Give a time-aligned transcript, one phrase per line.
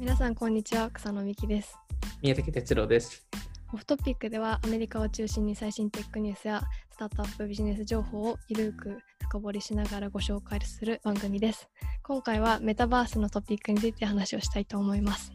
[0.00, 1.76] 皆さんこんにちは草野美希です。
[2.22, 3.22] 宮崎哲郎です。
[3.70, 11.68] オフトピックではアメリカを中心に最新テックニュースやスタートアップビジネス情報をゆるく深掘りしながらご紹介する番組です。
[12.02, 15.32] 今回はメタバースのトピックについて話をしたいと思います。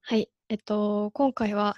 [0.00, 1.76] はいえっと今回は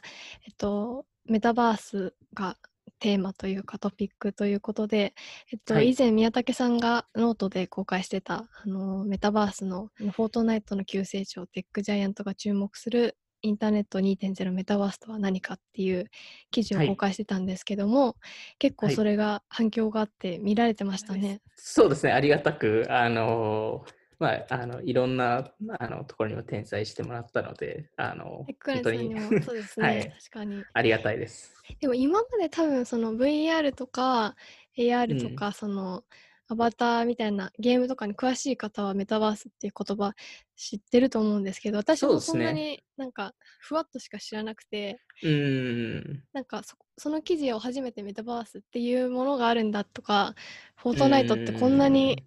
[0.48, 2.56] えっとメタバースが
[3.04, 5.12] テーマというかトピックということで、
[5.52, 5.90] えっとはい。
[5.90, 16.06] 以前宮武さんがノートで公開してたあのメタバースのフォートナイトの急成長テックジャイアントが注目するインターネット2.0メタバースとは何かっていう
[16.50, 16.88] 記事をはい。
[16.88, 18.16] 公開してたんですけども、
[18.58, 18.94] 結構はい。
[18.94, 21.42] それが反響があって見られてましたね。
[21.56, 23.84] そうですね、ありがたく、あの
[24.18, 29.14] まあ、あのいろんなあのところにも転載してもらったので、あの本当に。
[29.42, 30.10] そうですね、 はい。
[30.10, 30.62] 確かに。
[30.72, 31.52] ありがたいです。
[31.80, 34.36] でも今まで多分その VR とか
[34.76, 35.36] AR とうん。
[35.36, 36.04] かその
[36.46, 40.12] アバターみたいなゲームとかに詳しい方はメタバースっていう言葉
[40.56, 50.34] 知ってると思うんですけど私もそんなになんかふわっとしか知らなくてうーん、なんかそその記事を初めてメタバースっていうものがあるんだとか
[50.76, 52.24] フォートナイトってこんなに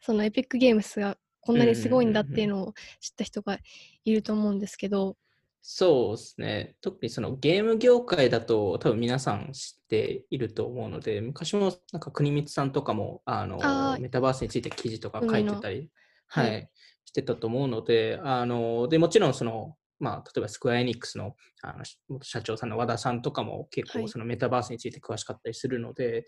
[0.00, 3.58] そのエピックゲームスがこんなにすごいんだっていうのを知った人が
[4.04, 5.16] いると思うんですけど。
[5.62, 13.58] そうですね、特にそのゲーム業界だと、多分皆さん知っていると思うので、昔もなんか国光さんとかもあの
[14.00, 15.90] メタバースについて記事とか書いてたり、
[16.28, 16.60] ははい。
[16.60, 16.66] い。
[17.04, 24.04] してたと思うので、あのでもちろんその、まあ、例えばスクエアエニックスのあの元社長さんの和田さんとかも結はい。
[24.04, 26.24] 構そのメタバースについて詳しかったりするので、へ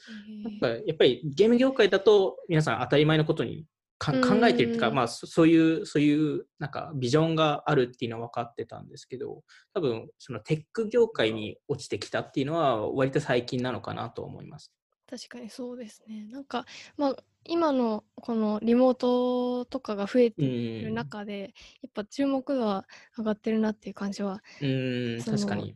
[0.47, 0.51] ー。
[0.51, 3.65] やっぱりやっぱりゲーム業界だと皆さん当たり前のことに
[3.99, 4.13] 考
[4.47, 9.43] えてるっていうか、まあ、そそういうそういうなんかビジョンがあるっていうのは分かってたんですけど
[9.75, 14.73] 多分そのテック業界に落ちてきたっていうのは割と最近なのかなと思います。
[15.09, 16.25] 確かにそうですね。
[16.31, 16.65] なんか、
[16.97, 21.53] まあ、今のこのリモートとかが増えてういるん、中で、
[21.83, 22.87] やっぱ注目度は
[23.19, 25.75] 上がってるなっていう感じは、うん確かに。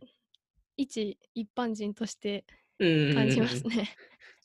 [0.75, 2.45] 一一般人として
[2.79, 3.95] うん感じますね。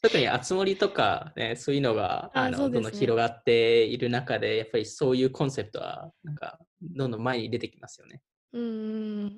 [0.02, 8.20] 特にあつ森とか、ね、そういうのがああのねどんどん広がっている中でやっぱりそういうコンセプトはなんかどんどん前に出てきますよね。
[8.52, 9.36] うん。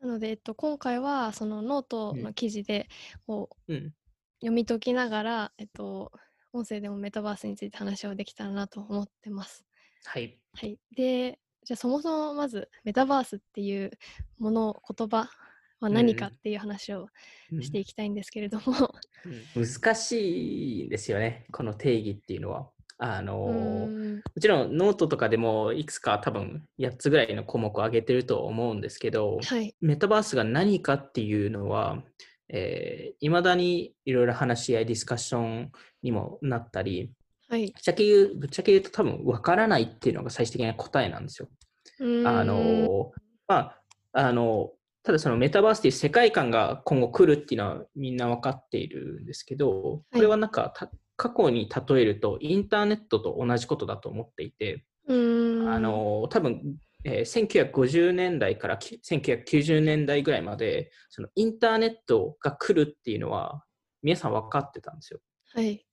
[0.00, 2.88] なので、えっと、今回はそのノートの記事で、
[3.26, 3.92] こううん、
[4.40, 6.12] 読み解きながら、えっと、
[6.52, 9.64] 音声でもメタバースについて話をできたらなと思ってます。
[10.04, 10.38] はい。
[10.52, 10.78] はい。
[10.94, 13.90] で、じゃあそもそもまずメタバースっていう
[14.38, 15.30] もの、言葉
[15.84, 17.08] は何かうんっていう話を
[17.52, 18.64] うんしていきたいんですけれども、
[19.54, 22.70] うん 難しいですよね、この定義っていうのは。
[22.96, 29.74] あのもちろんノートとかでもいくつか多分8つぐらいの項目を挙げてると思うんですけど、はい。
[29.80, 32.04] メタバースが何かっていうのは、
[32.48, 35.72] えいまだにいろいろ話し合い、ディスカッション
[36.02, 37.10] にもなったり、
[37.48, 37.66] はい。
[37.66, 41.48] ぶっちゃけ言うぶっちゃけ言うと多分分からないっていうのが最終的な答えなんですよ。
[42.00, 43.12] あの
[43.46, 43.80] まあ、
[44.12, 44.72] あの、
[45.04, 55.12] ただそのメタバースっていう世界観が今後来るっていうのはみんな分かっているんですけど、これはなんかた過去に例えるとインターネットと同じことだと思っていて、あ
[55.78, 63.62] の、多分、えー1950年代からき1990年代ぐらいまで、そのインターネットが来るっていうのは
[64.02, 65.20] 皆さん分かってたんですよ。
[65.52, 65.84] はい。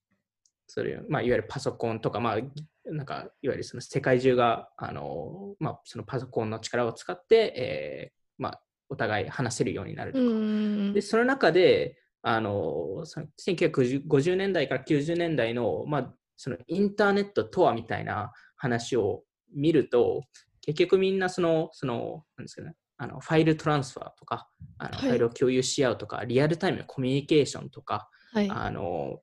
[0.67, 2.37] それまあ、いわゆるパソコンとか、まあ、
[2.85, 10.93] なんかいわゆるその世界中があの、まあ、そのパソコンの力を使って、えーまあ、お互い話せるようになるとうか。
[10.93, 19.23] でその中であのその1950年代から90年代の,、まあそのインターネットとはみたいな話を
[19.55, 20.23] 見ると
[20.61, 28.49] 結局みんなそのそのなんですかねあのファイルトランスファーとかあの、はいファイルを共有し合うとかリアルタイムのコミュニケーションとかはい。
[28.49, 29.19] あの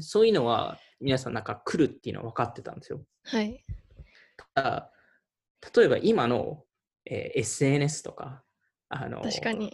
[0.00, 3.00] そういうのは皆さんなんか来るっていうのは分かってたんですよ。
[3.24, 3.64] はい。
[4.54, 4.90] ただ
[5.76, 6.64] 例えば今の、
[7.06, 8.42] えー SNS とか
[9.02, 9.72] あの確かに。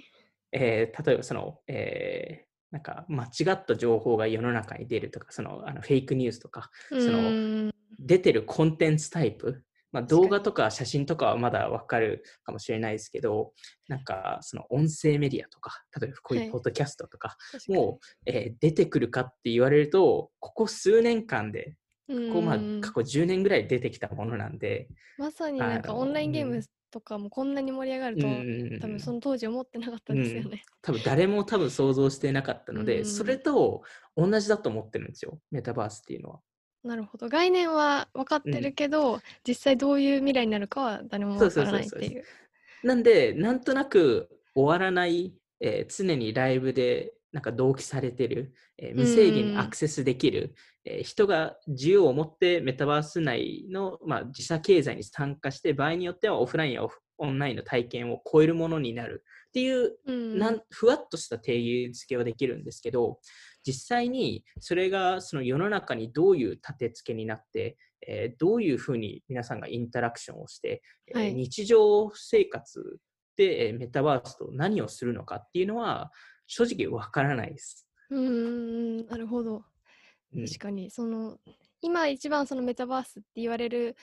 [0.53, 7.33] えー例えばその、えーなんか間違った情報が世の中に出るとか、そのあのフェイクニュースとか、うその
[7.99, 13.53] 出てるコンテンツタイプ、まあ、動画とか写真とかはまだわかるかもしれないですけど、
[13.89, 16.47] なんかその音声メディアとか、例えばこうはい。
[16.47, 17.77] いうポッドキャストとか、確かに。
[17.77, 21.75] もう、えー出てくるかって言われると、ここ数年間で、
[22.07, 24.89] ここまあ過去10年ぐらい出てきたものなんで、
[25.19, 30.63] まさになんかオンラインゲームうんとかもこんなに盛り上がると、うん多分その当時思ってなかったですよね。
[30.83, 33.83] 多分誰も多分想像してなかったので、うんそれと
[34.17, 36.41] 同じだと思ってるんですよ、メタバースっていうのは。
[36.83, 37.29] なるほど。
[37.29, 42.25] 概念は分かってるけど、実際どういう未来になるかは誰も分からないっていう。
[42.83, 50.55] なんで、なんとなく終わらない、えー常にライブでなんか同期されてる、えー無制限にアクセスできる、
[50.85, 56.83] えー人が自由を持ってメタバース内の、まあ、自社経済に参加して、場合によってはオフラインや
[57.19, 60.39] オンラインの体験を超えるものになるっていううん。
[60.39, 63.19] なんふわっとした定義付けはできるんですけど、
[63.63, 67.77] 実際にそれがその世の中にどういう立て付けになって、
[68.07, 71.35] えーどういうふうに皆さんがインタラクションをして、えーはい。
[71.35, 72.99] 日常生活
[73.37, 76.11] で、えーメタバースと何をするのかっていうのは
[76.47, 77.87] 正直わからないです。
[78.11, 78.19] うー
[79.05, 79.57] んなるほど。
[79.57, 79.63] うん
[80.35, 81.39] 確かにその
[81.81, 83.97] 今一番そのメタバースって言われる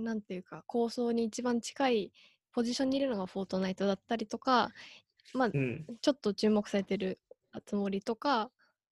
[0.00, 2.12] んなんていうか構想に一番近い
[2.52, 4.70] ポジションにいるのがフォートナイトだったりとか
[5.32, 7.18] まあうんちょっと注目されてるあ
[7.66, 8.50] つ森とか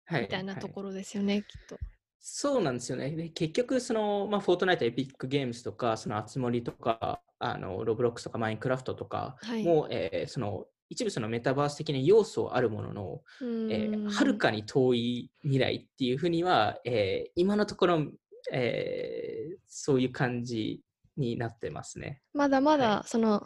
[0.05, 1.77] はいみたいなとはいころですよね、きっと。
[2.19, 3.11] そうなんですよね。
[3.11, 18.05] で結局、その、まあ、フォートナイト、エピックゲームズとか、その、あつ森とか、あの、ロブロックスとか、マインクラフトとかはいも、えーその、一部そのメタバース的な要素はあるものの、うえーるかに遠い未来っていうふうには、えー今のところ、
[18.51, 20.81] えーそういう感じ
[21.17, 22.21] になってますね。
[22.33, 23.45] まだまだはその、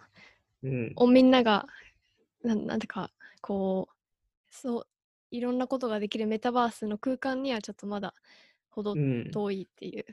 [0.63, 0.93] うん。
[0.95, 1.65] おみんなが
[2.43, 3.95] なんなんてかこう
[4.51, 4.87] そう
[5.31, 8.13] いろんなことができるメタバースの空間にはちょっとまだ
[8.69, 10.05] ほどうん、遠いっていう。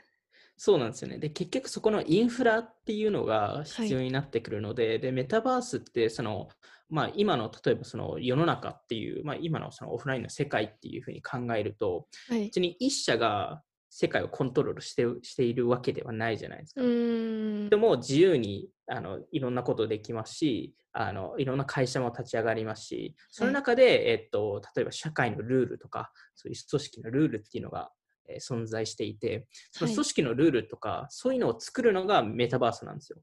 [0.57, 1.19] そうなんですよね。
[1.19, 6.49] で、結局そこのインフラっていうのが必要になってくるので、で、メタバースって、その、
[6.89, 16.81] まあ今の例えばその世の中っていう、まあ今のそのオフラインの世界っていうふうに考えると、はい、別に一社が世界をコントロールしてしているわけではないじゃないですか。
[16.83, 27.91] でも自由にあのいろんなことできますしあの、いろんな会社も立ち上がりますし、その中で、えっと、例えば社会のルールとか、そういう組織のルールっていうのが、
[28.29, 33.19] えー存在していて、そのはい組織のルールとか、そういうのを作るのがメタバースなんですよ。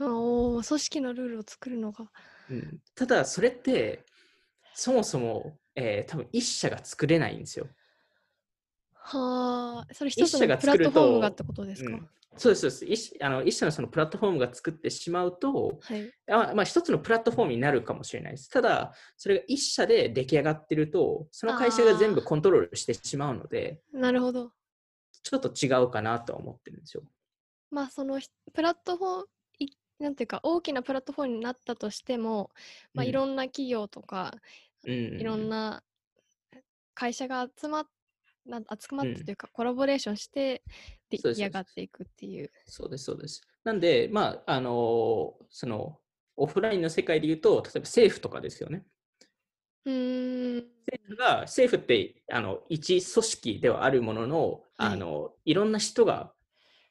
[0.00, 2.10] あおー組織のルールを作るのが。
[2.50, 4.04] うん、ただ、それって、
[4.74, 7.68] そもそも、えー多分一社が作れないんですよ。
[8.94, 13.42] はあ、それ一一つのプラ社が作るとットフォームがってことですか、うんそうです、そうです一あの。
[13.42, 16.10] 一社のそのプラットフォームが作ってしまうと、はい。
[16.30, 18.48] あまあ、一つのプラットフォームになるかもしれないです。
[18.48, 24.52] ただ、それが一社で出来上がってると、その会社が全部コントロールしてしまうので、なるほど。
[25.22, 27.02] ちょっと違うかなとは思ってるんですよ。
[27.70, 29.26] まあそのひプラットフォームい
[30.00, 32.50] なんていうか大きなプラットフォームになったとしても、
[32.94, 34.34] まあ、うんいろんな企業とか、
[34.84, 35.82] うん、いろんな
[36.94, 37.86] 会社が集まっ
[38.46, 40.62] な集まっうんてというか、コラボレーションして
[41.10, 42.50] 出来上がっていくっていう。
[42.64, 43.42] そうです、そうです。
[43.64, 45.98] なんで、まあ、あのその、
[46.36, 48.84] オフラインの世界で言うと、例えば政府とかですよね。
[49.84, 50.66] うーん。
[50.86, 56.32] 政府が政府ってあの一組織ではあるものの,、はいあのいろんな人が、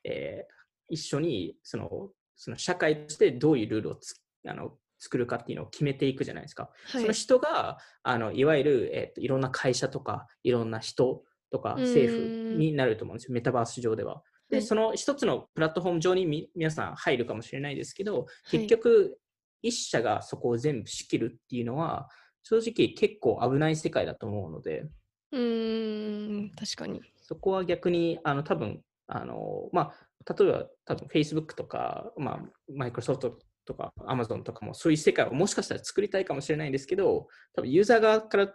[0.03, 0.59] えー
[0.91, 2.09] 一緒にその
[2.39, 4.15] その社会としてどういうルールをつ
[4.47, 6.69] あの作るかっていうのを決めていくじゃないですか。
[6.87, 7.01] はい。
[7.01, 11.81] その人があのいわゆる、えーといろんな会社とかいろんな人とかうん。
[11.81, 14.23] 政府になると思うんですよ、メタバース上では。
[14.49, 14.65] で、はい。
[14.65, 18.59] その一つのプラットフォーム上にみ皆さん入るかもしれないですけど、はい。
[18.59, 19.19] 結局、
[19.61, 22.07] 一社がそこを全部仕切るっていうのは、
[22.43, 24.85] 正直結構危ない世界だと思うので、
[25.31, 27.01] うーん、確かに。
[27.21, 29.93] そこは逆に、あの、多分、あの、まあ、
[30.27, 32.39] 例えば、多分 Facebook とか、まあ、
[32.71, 33.31] Microsoft
[33.65, 38.53] とか Amazon とかもそういう世界をもしかしたら作りたいかもしれないんですけど、多分ユーザー側から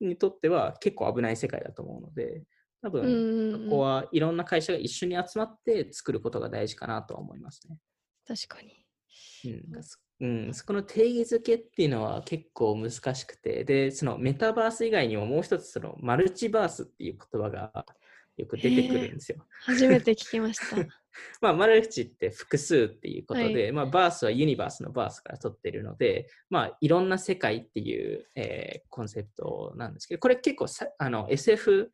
[0.00, 2.42] にとっては結構危ない世界だと思うので、
[2.82, 7.78] 多う分、ここはいろんな会社が一緒に集まって作ることが大事かなとは思いますね。
[8.26, 8.84] 確かに。
[9.44, 17.86] うんそうん、そこの定義づけっていうのは結構難しくて、で、そのメタバース以外にももう一つそのマルチバースっていう言葉が
[18.40, 19.38] よく出てくるんですよ。
[19.64, 20.76] 初めて聞きました。
[21.40, 31.92] まあ、マルチって複数っていうことで、まあ、バースはユニバースのバースから取ってるので、まあ、いろんな世界っていう、えーコンセプトなんですけど、これ結構さあの SF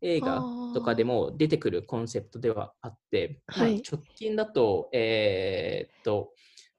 [0.00, 0.40] 映画
[0.74, 6.32] とかでも出てくるコンセプトではあって、まあはい直近だと、えーっと、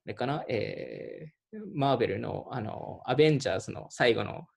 [0.06, 1.38] あれかな、えー
[1.74, 4.48] マーベルのあのアベンジャーズの最後の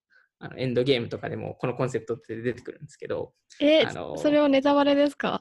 [0.40, 5.40] あのエンドゲームとかでもこのコンセプトって出てくるんですけど、え、あのそれはネタバレですか？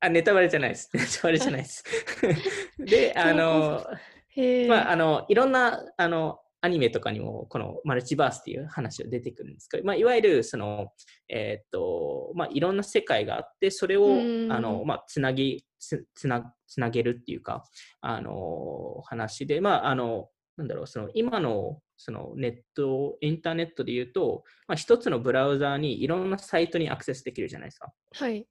[0.00, 0.88] あ、ネタバレじゃないです。
[0.94, 1.84] ネタバレじゃないです。
[2.78, 3.84] で、あの、
[4.28, 4.68] へえ。
[4.68, 10.92] まあ、あの、いろんな、あの、アニメとかにも、このマルチバースっていう話が出てくるんですけど、まあ、いわゆる、その、
[11.28, 17.64] えーっと、まあ、いろんな世界があって、それを、うんあの、まあ、つなぎ、つつな、つなげるっていうか、
[18.02, 27.92] あの、話で、まあ、あの、なんだろう、その、今の、その、ネット、インターネットで言うと、まあ、一つのブラウザーにいろんなサイトにアクセスできるじゃないですか。
[28.12, 28.46] はい。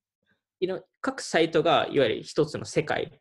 [0.61, 3.19] いろ各サイトがいわゆる一つの世界、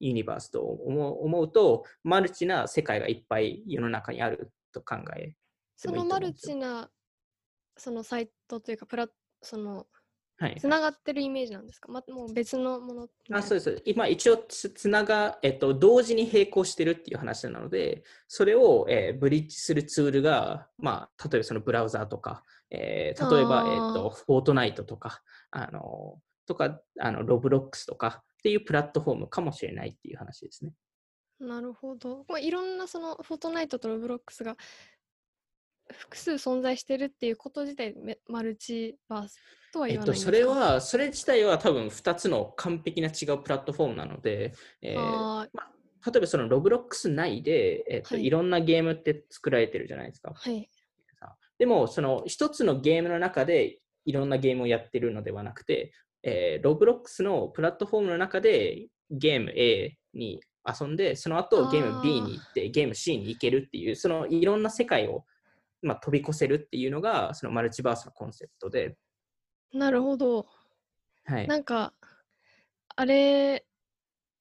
[0.00, 5.34] ユニバースと思う思うと、マルチな世界がいっぱい世の中にあると考え
[5.76, 6.90] そのマルチな
[7.76, 9.08] そのサイトというかプラ
[9.42, 9.86] その
[10.36, 13.82] はいつながってるイメージなんですか、ま、もう別のものあそうです。
[13.84, 30.72] 今、一応つ、つなが、えっと、同時に並行してるっていう話なので、それを、えーブリッジするツールが、まあ、例えばそのブラウザーとか、えー例えば、えっと、フォートナイトとか、あの、とか、あの、ロブロックスとかっていうプラットフォームかもしれないっていう話ですね。
[31.40, 32.24] なるほど。
[32.28, 34.56] まあ、いろんなそのフォートナイトとロブロックスが
[35.92, 39.38] 複数存在してるっていうこと自体めマルチバース
[39.72, 40.32] とはえっと、言わないんですか？
[40.32, 50.32] それは、それ自体は多分2つの完璧な違うプラットフォームなので、えーまあ、例えばそのロブロックス内で、えっとはいい、ろんなゲームって作られてるじゃないですか。
[50.34, 50.68] はい。
[51.58, 55.92] でも、その一つのゲームの中でいろんなゲームをやってるのではなくて、
[56.24, 65.24] えー、ロブロックスのプラットフォームの中でゲーム A に遊んで、その後ゲーム B に行って、ゲーム C に行けるっていう、そのいろんな世界を、
[65.84, 68.96] まあ、飛び越せるっていうのが、そのマルチバースのコンセプトで、
[69.72, 70.46] なるほど。
[71.24, 71.46] はい。
[71.46, 71.92] なんか、
[72.96, 73.66] あれ、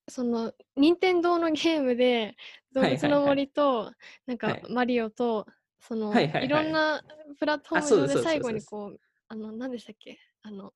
[0.08, 2.36] その、任天堂のゲームで、
[2.72, 3.92] 動物の森と、
[4.26, 5.48] なんかはい、マリオと、
[5.80, 6.46] その、はいはいはい。
[6.46, 7.04] いろんな
[7.40, 10.20] プラットフォーム上で最後にこう、あの、何でしたっけ？
[10.44, 10.74] あの、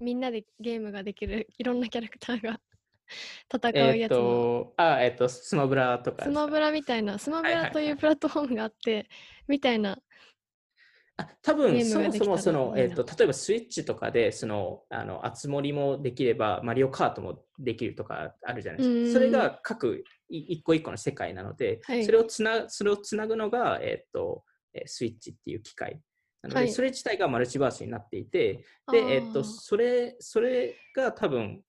[0.00, 2.60] みんなでゲームができる、いろんなキャラクターが
[3.52, 9.08] 戦うやつの、と、あ、えっと、スマブラとかスマブラみたいな、スマブラというプラットフォームがあって、
[9.48, 9.98] みたいな、
[11.16, 19.18] あ多分そもそもその、えっと、例えばスイッチとかでそのあの熱盛もできればマリオカートもできるとかあるじゃないですか。
[19.18, 22.04] それうんが各い一個一個の世界なので、はい。
[22.04, 26.00] それをつなそれをつなぐのが、えっと、えースイッチっていう機械。
[26.40, 26.72] なので、はい。
[26.72, 29.32] それ自体がマルチバースになっていて、あで、えっー。
[29.32, 31.62] と、それ、それが多分、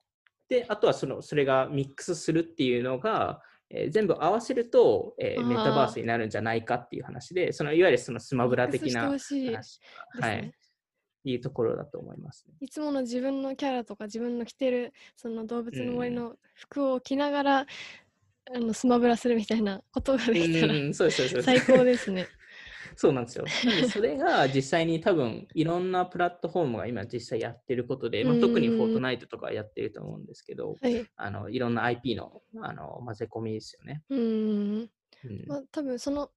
[0.54, 9.82] で、あとはその、それがミックスするっていうのが、えー全部合わせると、えーメタバースになるんじゃないかっていう話で、そのいわゆるそのスマブラ的な話です
[10.20, 10.54] はね
[11.26, 12.54] い、いうところだと思います、ね。
[12.62, 17.66] いつもの自分のキャラとか自分の着てるその動物の森うんの服を着ながら、
[18.56, 20.94] あのスマブラするみたいなことができたらうん。
[20.94, 21.10] 最
[21.62, 22.28] 高ですね。
[22.96, 23.46] そうなんですよ。
[23.66, 31.06] なんで、それが 実際に多分、いろんなプラットフォームが今実際やってることで、まあ、特にうんフォートナイトとかやってると思うんですけど、はい。
[31.16, 34.04] あのいろんな IP のあの混ぜ込みですよね。
[34.10, 34.92] うーん。
[35.26, 36.32] うんまあ多分その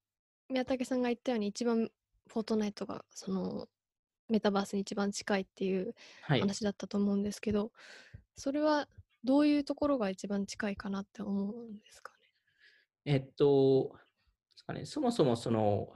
[0.49, 1.91] 宮武さんが言ったように一番
[2.29, 3.69] フォートナイトがその
[4.29, 7.73] メタバースに一番近いっていうはい、話だったと思うんですけど、
[8.37, 8.89] それは
[9.25, 12.13] どういうところが一番近いかなって思うんですか
[13.05, 13.13] ね？
[13.13, 13.93] えっと、
[14.51, 15.93] ですかね、そもそもその、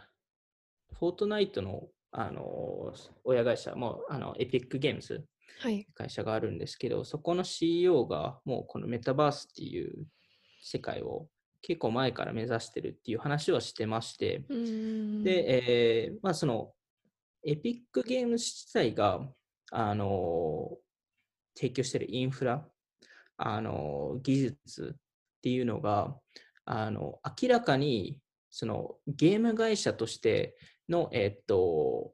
[0.98, 2.92] フォートナイトのあの
[3.24, 5.24] 親会社、もうあのエピックゲームズ
[5.60, 5.86] はい。
[5.94, 10.06] 会社があるんですけど、そこの CEO がもうこのメタバースっていう
[10.62, 11.28] 世界を
[11.62, 14.42] 結構前から目指してるっていう話をしてまして。
[15.22, 16.72] で、えーまあその、
[17.44, 19.28] エピックゲーム自体が、
[19.72, 20.78] あの
[21.54, 22.66] 提供してるインフラ、
[23.36, 26.16] あの技術っていうのが、
[26.64, 28.18] あの明らかに
[28.50, 30.56] そのゲーム会社として
[30.90, 32.12] の、えっと、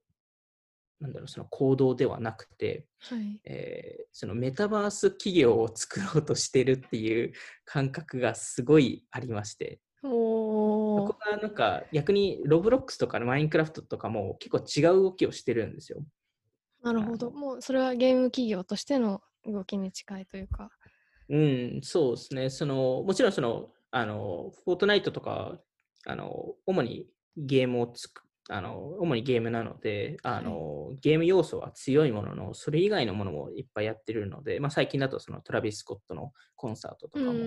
[1.01, 3.41] なんだろう、その行動ではなくて、はい。
[3.45, 7.35] えーそのメタバース企業を作ろうとしてるっていう
[7.67, 16.03] 感覚がすごいありまして、おーそこがなんか逆にロブロックスとかマインクラフトとかも結構違う動きをしてるんですよ。
[16.83, 17.31] なるほど。
[17.31, 20.71] もうそれはゲーム企業としての動きに近いというか。
[21.29, 22.49] うん、そうですね。
[22.49, 25.59] そのもちろんその、あの、フォートナイトとか、
[26.07, 27.07] あの、主に
[27.37, 37.39] ゲームをつく、あの、主にゲームなので、あの、ゲーム要素は強いものの、それ以外のものもいっぱいやってるので、まあ最近だとそのトラビス・スコットのコンサートとうかも。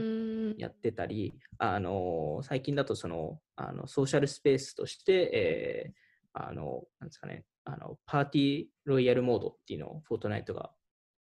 [0.57, 10.71] やってたり、あの最近だとそのあのソーシャルスペースとして、えーあのなんですかね、あのパーティーロイヤルモードっていうのをフォートナイトが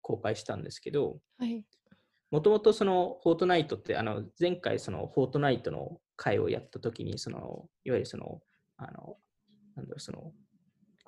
[0.02, 1.64] 公開したんですけど、はい。
[2.32, 8.42] もともとそのフォートナイトって、あの前回そのフォートナイトの会をやったときに、そのいわゆるその、
[8.78, 9.18] あの、
[9.76, 10.34] なんだろう、その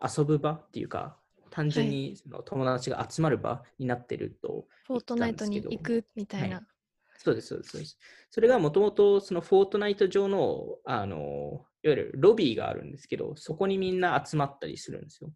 [0.02, 1.18] 遊ぶ場っていうか、
[1.50, 6.62] 単純にその友達が集まる場になってるとフォートナイトに行くみたいな。
[7.18, 7.70] そうです、そうです。
[7.72, 7.98] そうです
[8.30, 15.32] それがもともとそのフォートナイト上の、あの、いわゆるロビーがあるんですけど、そこにみんな集まったりするんですよ。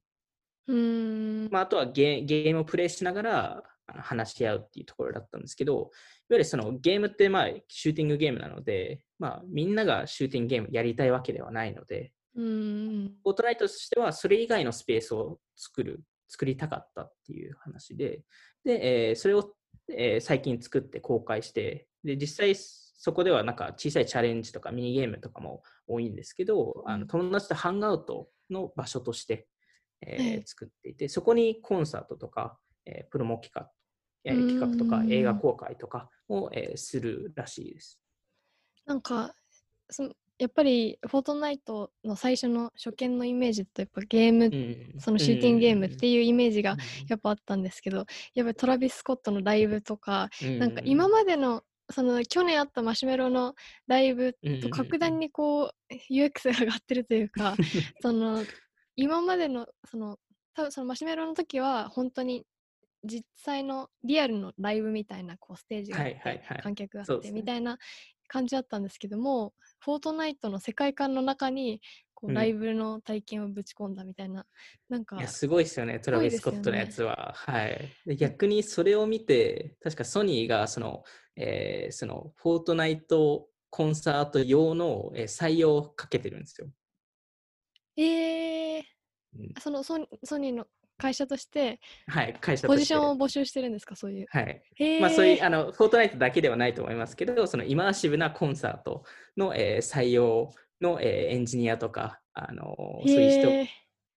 [0.67, 1.49] うーん。
[1.51, 5.89] まあ、あとはゲゲームをプレイしながら話し合うっていうところだったんですけど、いわ
[6.31, 13.17] ゆるそのゲームってまあシューティングゲームなので、まあ、みんながシューティングゲームやりたいわけではないので、うーん。
[13.23, 18.23] フォートナイトとしてはそれ以外のスペースを作る、作りたかったっていう話で、
[18.63, 19.53] で、えーそれを、
[19.89, 29.47] えー最近作って公開して、で、実際そこではなんか小さいチャレンジとかミニゲームとかも多いんですけど、あうんの友達とハンガウトの場所として、
[30.05, 33.69] えーはい作っていて、そこにコンサートとか、えープロモ企画、
[34.23, 37.99] 企画とか映画公開とかを、えーするらしいです。
[38.85, 39.33] なんか
[39.89, 40.11] その
[40.41, 53.53] やっぱりフォートナイトの最初の初見のイメージとやっぱゲーム、うんそのシューティングゲームっていうイメージがうんやっぱあったんですけどやっぱりトラビス・スコットのライブとか、うんなんか今までのその去年あったマシュメロの
[53.85, 57.55] ライブと格段にこう UX が上がってるというか
[58.01, 58.43] その
[58.95, 60.17] 今までのその
[60.55, 62.45] 多分そのマシュメロの時は本当に
[63.03, 67.77] 実際のリアルのライブみたいなこうステージがあって、観客があって、みたいな
[68.31, 71.81] 感じだったんですけどもフォートナイトの世界観の中に
[72.13, 72.35] こううん。
[72.35, 74.45] ライブの体験をぶち込んだみたいな、
[74.89, 77.33] なんかいやすごいですよね、トラビス・スコットのやつは。
[77.35, 81.03] はい、で逆にそれを見て、確かソニーがその、
[81.35, 86.69] えーそのフォートナイトコンサート用の、えー採用をかけてるんですよ。
[87.97, 88.83] えー、
[89.39, 89.53] うん。
[89.59, 90.67] そのソニーの
[91.01, 92.67] 会社としてはい、会社。
[92.67, 93.95] ポジションを募集してるんですか？
[93.95, 94.27] そういう。
[94.29, 94.61] はい。
[95.01, 99.03] まあそういう、あの、フォートナイトだけではないと思いますけど、そのイマーシブなコンサート
[99.37, 103.71] の、えー採用の、えーエンジニアとか、あのそういう人、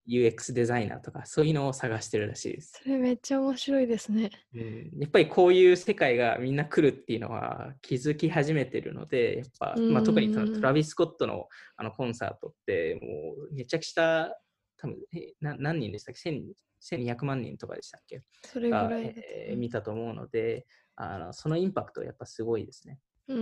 [0.07, 2.81] UX デザイナーとか、そういうのを探してるらしいです。
[2.83, 4.31] それめっちゃ面白いですね。
[4.55, 14.29] うん、やっぱりこういう世界がみんな来るっていうのは気づき始めてるので、やっぱ、まあ、特にそのうんトラビス・スコットのあのコンサートって、もうめちゃくちゃ、
[14.77, 16.43] 多分えな何人でしたっけ？1000
[16.85, 18.23] ?1200 万人とかでしたっけ？
[18.45, 23.01] それぐがらいえー見たと思うのであの、そのインパクトはやっぱすごいですね。
[23.29, 23.39] うー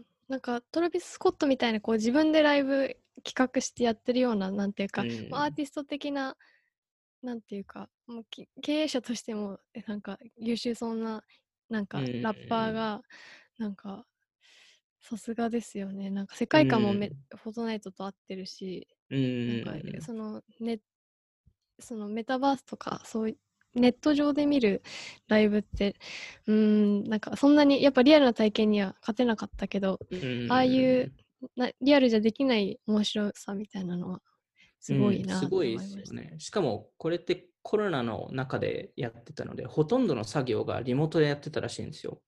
[0.00, 0.04] ん。
[0.28, 5.28] なんかトラビス・スコットみたいなこう自分でライブ企画してやってるようななんていうか、うん。
[5.30, 6.36] まあアーティスト的な
[7.22, 11.22] なんていうかもうき経営者としてもえなんか優秀そうな
[11.68, 13.02] なんかうんラッパーが
[13.58, 14.06] なんか
[15.00, 16.10] さすがですよね。
[16.10, 17.38] なんか世界観もめ、うん。
[17.38, 20.80] フォートナイトと合ってるし、うんなんかそのネ
[21.82, 24.82] そのメタバースとかそういうネット上で見る
[25.28, 25.96] ライブって
[26.46, 31.12] うーんなんかそんなにやっぱリアルな体験には勝てなかったけどうんああいう
[31.56, 34.20] なリアルじゃできない面白さみたいなのは
[34.80, 35.78] すごいなとうんすごい。
[35.78, 36.34] ですよね。
[36.38, 42.20] しかもこれってコロナの中でやってたので、ほとんどの作業がリモートでやってたらしいんですよ。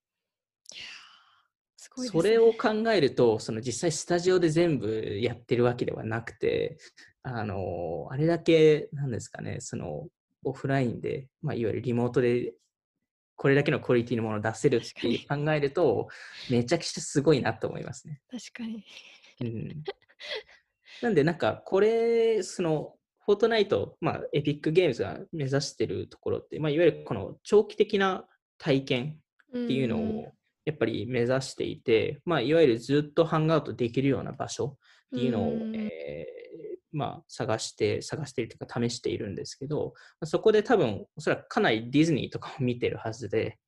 [1.76, 6.78] すごいですねそれを考えると、その実際スタジオで全部やってるわけではなくて、
[7.24, 10.06] あの、あれだけ、なんですかね、その、
[10.44, 12.52] オフラインで、まあ、いわゆるリモートで、
[13.34, 16.08] これだけのクオリティのものを出せるって考えると、
[16.50, 18.20] めちゃくちゃすごいなと思いますね。
[18.30, 18.84] 確かに。
[19.40, 19.84] うん、
[21.00, 28.26] なんで、なんか、これ、その、フォートナイト、まあ、エピックゲームズが目指してるところって、まあ、いわゆるこの長期的な
[28.58, 29.16] 体験
[29.48, 30.32] っていうのを
[30.66, 34.76] やっぱり目指していて、まあ、いわゆるずっとハンガーアウトできるような場所
[35.16, 43.58] っていうのを、うんえーまあ、探して、探しているというか試しているんですけど、そこで多分、おそらくかなりディズニーとかを見てるはずで、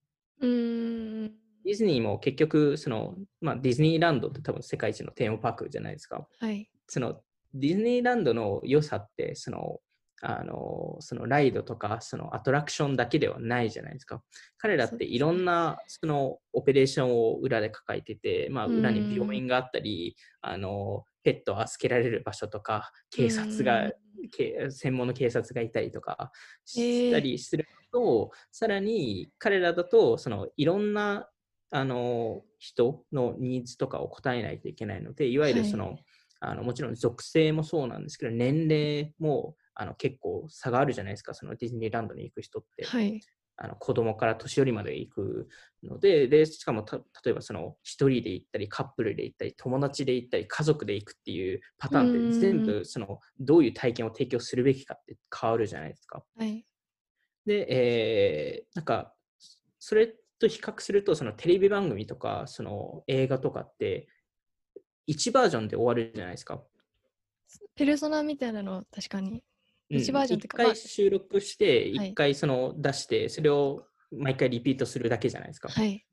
[0.40, 1.32] うーん
[1.64, 6.26] ディズニーも結局、その、まあ、ディズニーランドって多分世界一のテーマパークじゃないですか。
[6.38, 6.70] はい。
[6.86, 7.20] その
[7.54, 9.80] ディズニーランドの良さって、その、
[10.22, 14.22] あの、そのライドとか、そのアトラクションだけではないじゃないですか。
[14.56, 23.92] 彼らっていろんな、そのオペレーションを裏で抱えてて、まあ、裏に病院があったり、あの、ペットを預けられる場所とか、警察が、
[24.32, 26.32] け専門の警察がいたりとか
[26.64, 31.28] したりすると、さらに彼らだと、そのいろんな
[31.70, 35.98] あの人のニーズとかを答えないといけないので、いわゆるその、
[36.40, 42.84] あのもちろん属性もそうなんですけど、年齢もあの結構差があるじゃないですか、そのディズニーランドに行く人って。
[42.86, 43.20] はい。
[43.58, 45.48] あの子供から年寄りまで行く
[45.82, 56.22] ので、でしかもた例えばその一人で行ったり、カップルで行ったり、友達で行ったり、家族で行くっていうパターンうんって全部そのどういう体験を提供するべきかって変わるじゃないですか。
[56.36, 56.66] はい。
[57.46, 59.14] で、えーなんか
[59.78, 60.08] それ
[60.38, 64.06] と比較すると、そのテレビ番組とかその映画とかって
[65.06, 66.62] 1バージョンで終わるじゃないですか。
[67.74, 69.42] ペルソナみたいなのは確かに。
[69.90, 75.68] うん一バージョンっていうか一回収録して、はい一回その出して、それを毎回リピートするだけじゃないですか。
[75.68, 76.04] はい。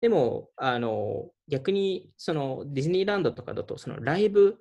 [0.00, 4.58] でも、あの逆にそのディズニーランドとかだと、そのライブ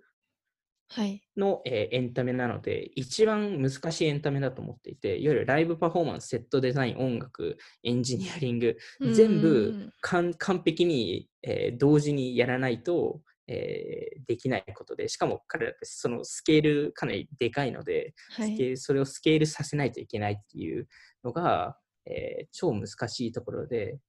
[0.89, 1.21] はい。
[1.35, 8.77] の、えーエンタメなので、一番難しいエンタメだと思っていて、いわゆるライブパフォーマンス、セットデザイン、音楽、エンジニアリング、
[9.13, 18.53] 全部完完璧に、えー同時にやらないと、えーできないことで、しかも彼らってそのスケールかなりでかいので、はい。
[18.53, 20.87] スケールそれをスケールさせないといけないっていう
[21.23, 23.99] のが、えー超難しいところで、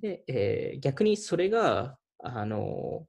[0.00, 3.06] で、えー逆にそれが、あの、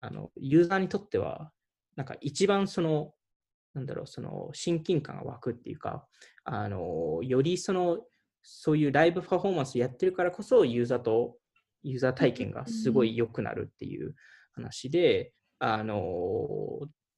[0.00, 1.52] あのユーザーにとっては、
[1.96, 3.12] なんか一番その
[3.74, 6.06] なんだろう、その親近感が湧くっていうか、
[6.44, 7.98] あのよりその、
[8.42, 11.36] そういうライブパフォーマンスやってるからこそ、ユーザーと、
[11.84, 14.14] ユーザー体験がすごい良くなるっていう
[14.54, 16.00] 話で、あの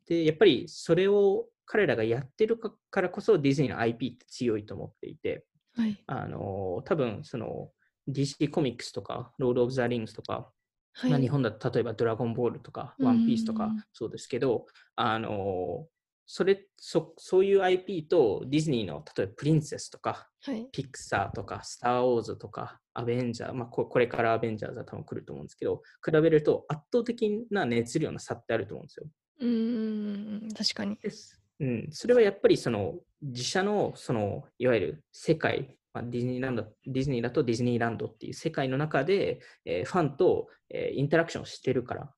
[0.07, 2.59] で、やっぱりそれを彼らがやってる
[2.91, 5.45] からこそディズニーの IP って強いと思っていて、
[5.77, 7.71] はい、あの多分その
[8.09, 10.51] DC コミックスとか、ロード・オブ・ザ・リングスとか、
[10.93, 15.87] はい、まあ、日本だと例えばドラゴンボールとか、ワンピースとかそうですけど、あの
[16.27, 29.07] それそそういう IP とディズニーの例えばプリンセスとか、はい、ピクサーとか、スター・ウォーズとか、アベンジャー、まあ、これからアベンジャーズは多分来ると思うんですけど、比べると圧倒的な熱量の差ってあると思うんですよ。
[29.41, 30.97] うん、確かに。
[30.97, 42.11] ですうん、それはやっぱりその自社のそのいわゆる世界、まあ、ディズニーランド、ディズニーだとディズニーランドっていう世界の中で、えー、ファンと、えー、インタラクションしてるから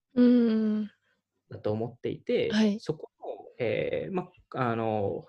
[1.50, 3.26] だと思っていて、はい、そこの、
[3.58, 5.24] えーまあの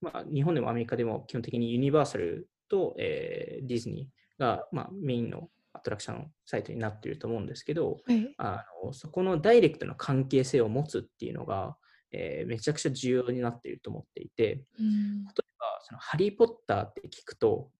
[0.00, 11.76] まあ、日本でもアメリカでも基本的にユニバーサルと、えー、ディズニーが、まあ、メインのアトラクションサイトになっていると思うんですけど、はい、あのそこのダイレクトな関係性を持つっていうのが、
[12.12, 17.70] えー、めちゃくちゃ重要になっていると思っていて、うん、例えばそのハリー・ポッターって聞くと、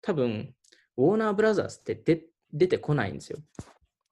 [0.00, 0.54] 多分
[0.96, 3.38] ウォーナーブラザーズってで出てこないんですよ。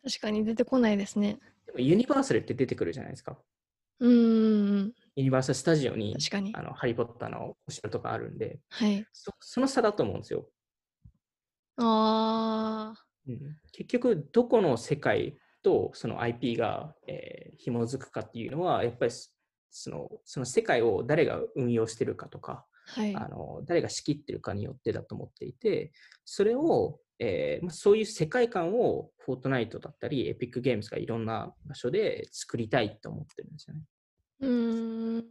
[0.05, 1.39] 確かに出てこないですね。
[1.67, 3.39] でもユニバーサルって出てくるじゃないですか。
[4.01, 4.93] うん。
[5.15, 10.49] ユニバーサル・スタジオに確かにあのハリー・ポッターのお城とかあるんで、はいそ、その差だと思うんですよ。
[11.77, 13.39] ああ、うん。
[13.73, 19.13] 結局、どこの世界とその IP が、えー、紐づくかっていうのは、やっぱり
[19.71, 25.93] そのその世界を誰が運用してるかとか、はい、あの誰が仕切ってるかによってだと思っていて、
[26.25, 33.83] それを、えーまあ、そういう世界観をフォートナイトだったり、エピックゲームズがいろんな場所で作りたいと思ってるんですよね。
[34.41, 35.25] うん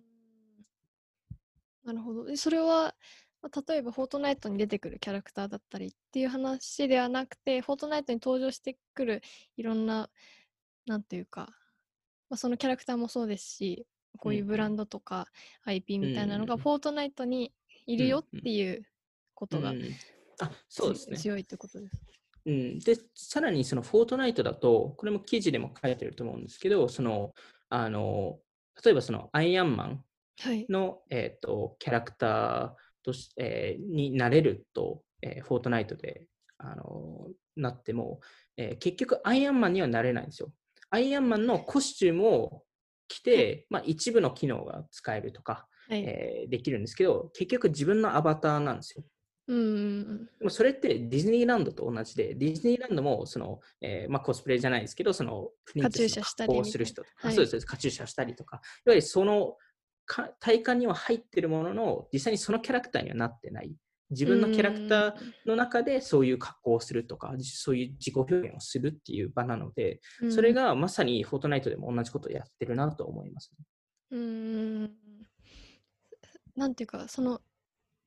[1.83, 2.37] なるほど。
[2.37, 2.95] それは、
[3.41, 9.21] まあ、例えば、フォートナイトに出てくるキャラクターだったりっていう話ではなくて、フォートナイトに登場してくる
[9.57, 10.09] いろんな、
[10.85, 11.49] なんていうか、
[12.29, 13.85] まあ、そのキャラクターもそうですし、
[14.17, 15.27] こういうブランドとか
[15.65, 17.51] IP みたいなのがフォートナイトに
[17.87, 18.83] いるよっていう
[19.33, 19.73] ことが、
[20.39, 21.17] あそうですね。
[21.17, 22.01] 強いってことです。
[22.45, 27.33] うん、でさらにそのフォートナイトだと、これも記事でも書いてると思うんですけど、その
[27.69, 28.39] あの
[28.83, 30.05] 例えばそのアイアンマン
[30.69, 32.71] の、はい、えーと、キャラクター
[33.03, 36.25] とし、えー、になれると、えー、フォートナイトで
[36.57, 38.19] あのなっても、
[38.57, 40.51] えー、結局アイアンマンにはなれないんですよ。
[40.89, 42.63] アイアンマンのコスチュームを
[43.07, 49.03] 来て、まあ、一部の機能が使えるとか、はい、えー、できるんですけど、結局自分のアバターなんですよ。
[49.47, 55.49] うんでもそれってディズニーランドと同じで、ディズニーランドもその、えーまあ、コスプレじゃないですけど、その
[55.81, 59.57] カチューシャしたりする人とか、はい、そうですカチューシャしたりとか、いわゆるそのか
[60.39, 63.75] 体感には入ってるものの、実際にそのキャラクターにはなってない。
[64.09, 65.13] 自分のキャラクター
[65.45, 73.65] の中でそういう格好をするとか、そういう自己表現をするっていう場なので、それがまさにフォートナイトでも同じことをやってるなと思います、ね。
[74.11, 74.91] うん。
[76.57, 77.41] なんていうか、その、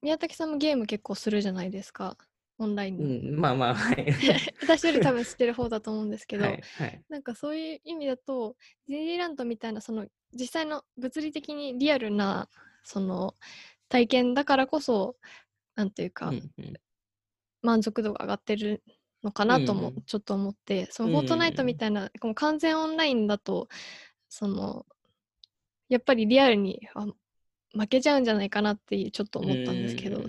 [0.03, 2.19] 宮崎さんもゲーム結構するじゃないですか。
[2.59, 3.05] オンラインで。
[3.05, 4.07] うん、まあまあ、はい。
[4.63, 8.57] 私より多分知ってる方だと思うんですけど、はいはい、なんかそういう意味だと、
[8.89, 12.49] ディズニーランドみたいな、その実際の物理的にリアルな、
[12.85, 13.35] その
[13.89, 15.17] 体験だからこそ、
[15.75, 16.75] なんていうか、うんうん、
[17.63, 18.83] 満足度が上がってる
[19.25, 23.69] のかなともちょっと思って、うん、そのフォートナイトみたいな、この完全オンラインだと
[24.29, 24.87] その
[25.89, 27.07] やっぱりリアルにあ
[27.73, 30.23] 負けちゃうんじゃないかなってちょっと思ったんですけど、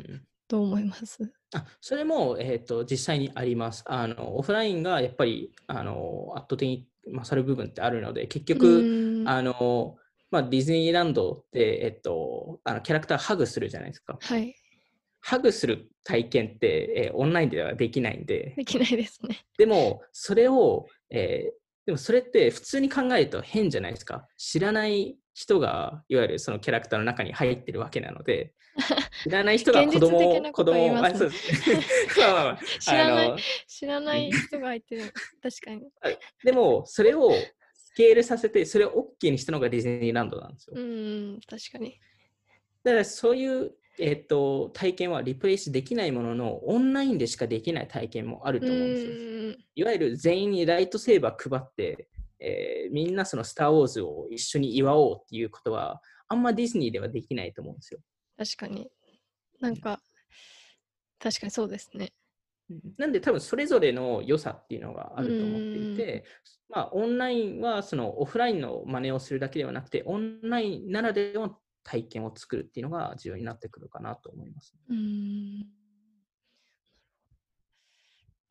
[0.47, 1.31] どう思います？
[1.55, 4.37] あそれも、えーと、実際にありますあの。
[4.37, 9.95] オフラインがやっぱりあの圧倒的に勝る部分ってあるので、結局、あの
[10.31, 14.17] まあ、ディズニーランドって、えっと、あのキャラクターハグするじゃないですか。
[14.19, 14.55] はい。
[15.21, 18.53] ハグする体験って、えー、オンラインではできないんで。
[18.57, 19.45] できないですね。
[19.57, 24.27] でも、それを、えー、でもそれって普通に考えると変じゃないですか。
[24.37, 28.53] 知らない人が、いわゆるそのキャラクターの中に入ってるわけなので、
[29.23, 30.95] 知らない人が子供を、子供を、
[32.79, 33.35] 知らない、
[33.67, 35.03] 知らない人が入ってる。
[35.43, 35.81] 確かに。
[36.41, 37.33] でも、それを
[37.73, 40.73] スケールさせて、それを OK にしたのがディズニーランドなんですよ。
[40.77, 41.99] うん、確かに。
[42.85, 49.65] だからそういうえっと、体験はリプレイスできないものの、オンラインでしかできない体験もあると思うんですよ。
[49.75, 57.99] いわゆる全員にライトセーバー配って、えー、みんなそのスター・ウォーズを一緒に祝おうっていうことは、あんまディズニーではできないと思うんですよ。
[58.37, 58.89] 確かに。
[59.59, 59.99] なんか、
[61.19, 62.13] 確かにそうですね。
[62.97, 66.25] なんで多分それぞれの良さっていうのがあると思っていて、
[66.67, 74.73] まあオンラインはそのオフラインの真似をするだけではなくて、オンラインならでは体験を作るっていうのが重要になってくるかなと思います。
[74.89, 75.65] うん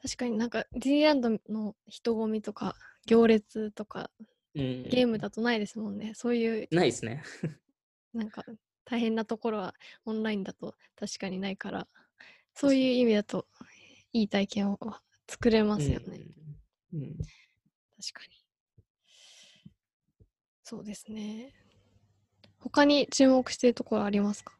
[0.05, 4.11] 確かになんかディズニーランドの人混みとか行列とか
[4.55, 6.13] うん、ゲームだとないですもんね。
[6.15, 7.23] そういうないですね。
[8.13, 8.45] なんか
[8.85, 11.89] 大変なところはオンラインだと確かにないから
[12.55, 13.47] そういう意味だと
[14.13, 14.79] いい体験を
[15.27, 16.21] 作れますよね。
[16.93, 18.45] うんうん確かに。
[20.63, 21.55] そうですね。
[22.61, 24.53] 他に注目しているところありますか？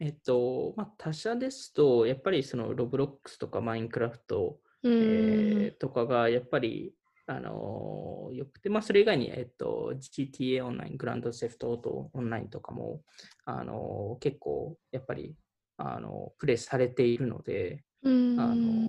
[0.00, 6.94] えっと、まあ、他社ですと、やっぱりそのロブロックスとかマインクラフト、えーとかがやっぱり、
[7.26, 13.02] あのーよくて、まあ、それ以外に、えっと、GTA オンライン、グランドセフトオートオンラインとかも、
[13.44, 15.34] あのー結構やっぱり、
[15.76, 17.84] あのプレイされているので、
[18.40, 18.88] あの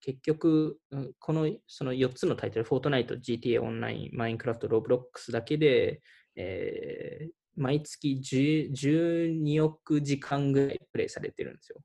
[0.00, 6.02] 結局、うんこのその4つのタイトル、フォートナイト、GTA オンライン、マインクラフト、ロブロックスだけで、
[6.36, 11.80] えー毎月10 12億時間ぐらいプレイされてるんですよ。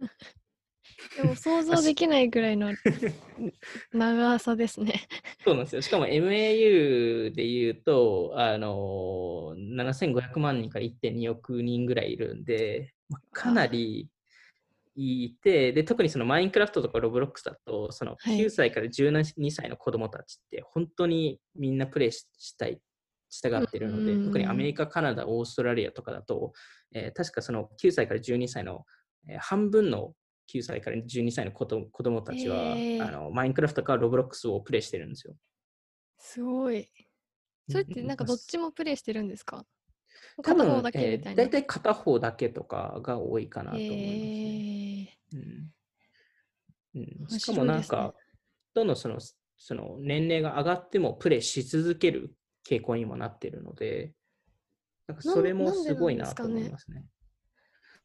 [1.16, 2.72] でも想像できないぐらいの
[3.92, 5.06] 長さですね。
[5.44, 5.82] そうなんですよ。
[5.82, 14.08] しかも MAU で言うと、あのー7500万人から1.2億人ぐらいいるんで、まあかなり
[14.94, 22.80] いて、で、特にそのマインクラフトとかロブロックスだと、そのはい9歳から12歳の子供たちって本当にみんなプレイししたい、し
[23.40, 26.52] たがってるので、うん特にアメリカ、カナダ、オーストラリアとかだと、
[26.94, 28.84] えー確かその9歳から12歳の、
[29.28, 30.14] えー半分の
[30.52, 35.34] 9歳から12歳の子供子供たちは、あのマインクラフトかロブロックスをプレイしてるんですよ。
[36.18, 36.88] すごい。
[37.70, 39.64] それってなんかどっちもプレイしてるんですか？
[40.42, 41.42] 多分片方だけみたいな。
[41.42, 45.18] えー大体片方だけとかが多いかなと思いますね。
[45.32, 45.72] えうん
[46.94, 48.14] うん、面しかもなんか、
[48.74, 49.18] どんどんその
[49.56, 52.34] その年齢が上がってもプレイし続ける
[52.68, 54.12] 傾向にもなっているので、
[55.06, 57.04] なんかそれもすごいなと思いますね。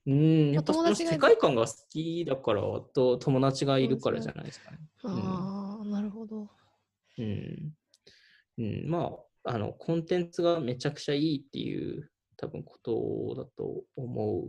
[0.07, 4.77] うん、やっぱその世界観が好きだからと友達がいるからじゃないですかね。
[5.03, 6.49] ー、ああ、なるほど。
[7.17, 7.73] うん。
[8.57, 9.11] うん、ま
[9.43, 14.45] あ、あの、コンテンツがめちゃくちゃいいっていう多分ことだと思う。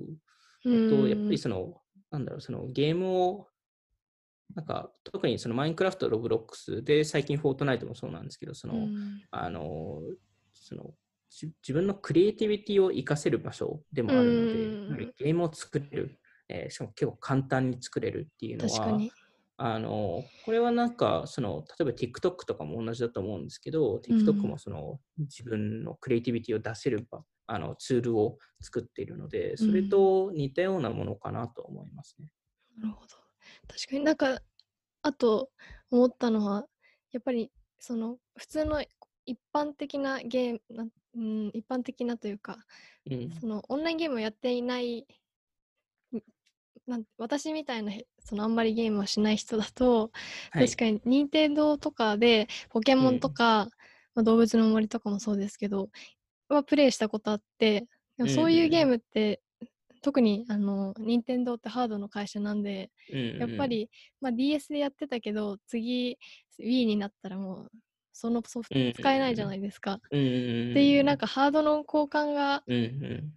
[0.65, 3.49] あと、やっぱりその、なんだろう、そのゲームを、
[4.55, 10.01] なんか、特にそのマインクラフト、ロブロックスで、最近フォートナイトもそうなんですけど、その、うんあの、
[10.55, 10.95] その、
[11.31, 19.13] じ自分のクリエイティビティを活かせる場所でもあるので、うんゲームを作れる、えーしかも結構簡単に作れるっていうのは、確かに。
[19.61, 32.31] あの、これはなんか、その、例えば TikTok とかも同じだと思うんですけど、うん TikTok もその、自分のクリエイティビティを出せる場あのツールを作っているので、それと似たようなものかなと思いますね。
[32.79, 33.28] なるほど。
[33.69, 34.41] 確かになんか、
[35.03, 35.51] あと
[35.91, 36.67] 思ったのは、
[37.13, 38.83] やっぱりその普通の
[39.25, 42.59] 一般的なゲームな、うん、一般的なというか、
[43.11, 43.31] うん。
[43.41, 45.05] そのオンラインゲームをやっていない、ん
[46.87, 50.11] なん私みたいなへそのあんまりゲームをしない人だと、
[50.51, 50.67] はい。
[50.67, 53.69] 確かに任天堂とかでポケモンとか、
[54.15, 55.91] まあ、動物の森とかもそうですけど
[56.49, 59.41] はプレイしたことあってでもそういうゲームって、
[60.03, 66.19] 特にあの任天堂ってハードの会社なんで、やっぱ、り、まあ、DS でやってたけど次
[66.61, 67.71] Wii になったらもう
[68.13, 70.01] そのソフトうんうんうん使えないじゃないですか。
[70.11, 73.33] うんうんうん、っていうなんかハードの交換がうんうん。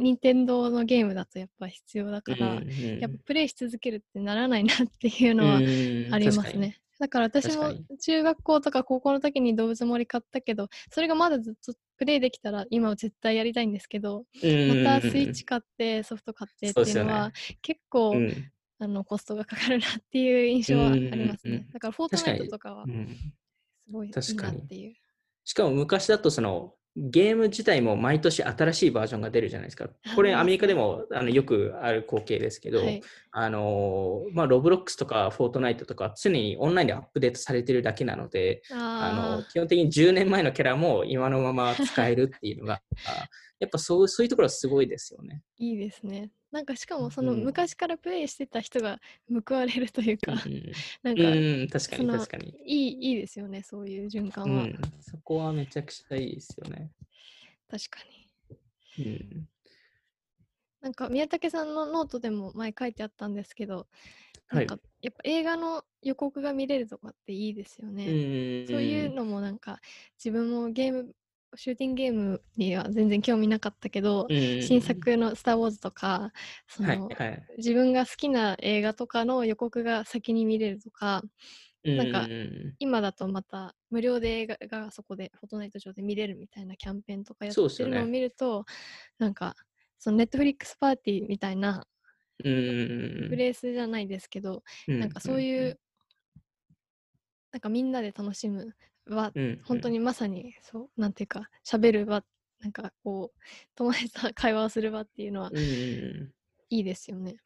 [0.00, 6.60] 任天堂のゲームだとやっぱ必要だから、うんうんやっぱプレイし続けるってならないなっていうのはうんうんあります確かに。
[6.60, 6.78] ね。
[7.00, 18.50] だから私も中学校とか高校の時に動物の森買ったけどそれがまだずっとプレイできたら今は絶対やりたいんですけどまたスイッチ買ってソフト買ってっていうのは結構、うん。
[18.80, 21.48] あのコストがかかるなっていう印象はあります。
[21.48, 21.66] ね。
[21.72, 23.08] だからフォートナイトとかはうん。
[23.08, 24.94] すごいいいなっていう。
[25.42, 29.88] しかも昔だとそのゲーム自体も毎年新しいバージョンが出るじゃないですか。
[30.16, 43.28] これあアメリカでもあのよくある光景ですけど、はい、あのまあ、ロブロックスとかフォートナイトとか常にオンラインでアップデートされてるだけなので、あのあ基本的に10年前のキャラも今のまま使えるっていうのが、 あ
[43.60, 45.42] やっぱそうそういうところはすごいですよね。
[45.58, 46.30] いいですね。
[46.50, 49.00] なんかしかもそのうん昔からプレイしてた人が
[49.46, 51.34] 報われるというか、うんなんか、う
[51.64, 52.54] ん、 確かにその確かに。
[52.64, 54.62] いいいいですよね、そういう循環は。
[54.62, 56.90] うん、そこはめちゃくちゃいいですよね。
[57.68, 58.00] 確か
[58.98, 59.04] に。
[59.04, 59.48] うん、
[60.80, 63.86] なんか宮武さんのノートでも前書いてあったんですけど、はい
[64.50, 68.06] なんかやっぱ映画の予告が見れるとかっていいですよね。
[68.66, 69.78] そういうのもなんか
[70.16, 71.14] 自分もゲーム、
[71.56, 76.32] シューティングゲームには全然興味なかったけど、うん新作の「スター・ウォーズ」とか
[76.66, 81.22] その、はいはい自分が好きな映画とかの予告が先に見れるとか、
[81.84, 82.74] なんかうん。
[82.78, 88.64] 今だとまた無料で映画がそこでフォートナイト上で見れるみたいなキャンペーンとかやってるのを見ると、
[89.18, 89.54] なんか
[89.98, 91.86] そのネットフリックスパーティーみたいな
[92.44, 95.80] うんうんプレイスじゃないですけど、うんなんかそういう、
[97.50, 98.74] なんかみんなで楽しむ
[99.08, 99.60] 場、うんうん。
[99.64, 102.22] 本当にまさにそうなんていうか喋る場
[102.60, 103.40] なんかこう
[103.74, 106.32] 友達と会話をする場っていうのはうん
[106.70, 107.36] いいですよね。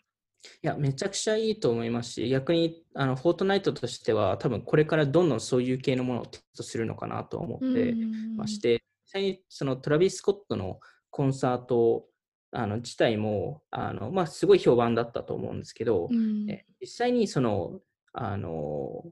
[0.63, 7.95] いや、めちゃくちゃいいと思いますし、逆に、あの、フォートナイトとしては、多分これからどんどんそういう系のものをテストするのかなと思って
[8.37, 12.07] まして、実際にそのトラビス・スコットのコンサート
[12.53, 16.51] あの自体も、あの、まあ、すごい評判だったと思うんですけど、うん。
[16.51, 17.81] え実際にその、
[18.13, 19.05] あの、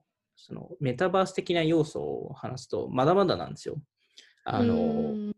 [0.47, 3.77] そのメタバース的な要素を話すと、まだまだなんですよ。
[4.45, 4.79] あの、う
[5.29, 5.33] ん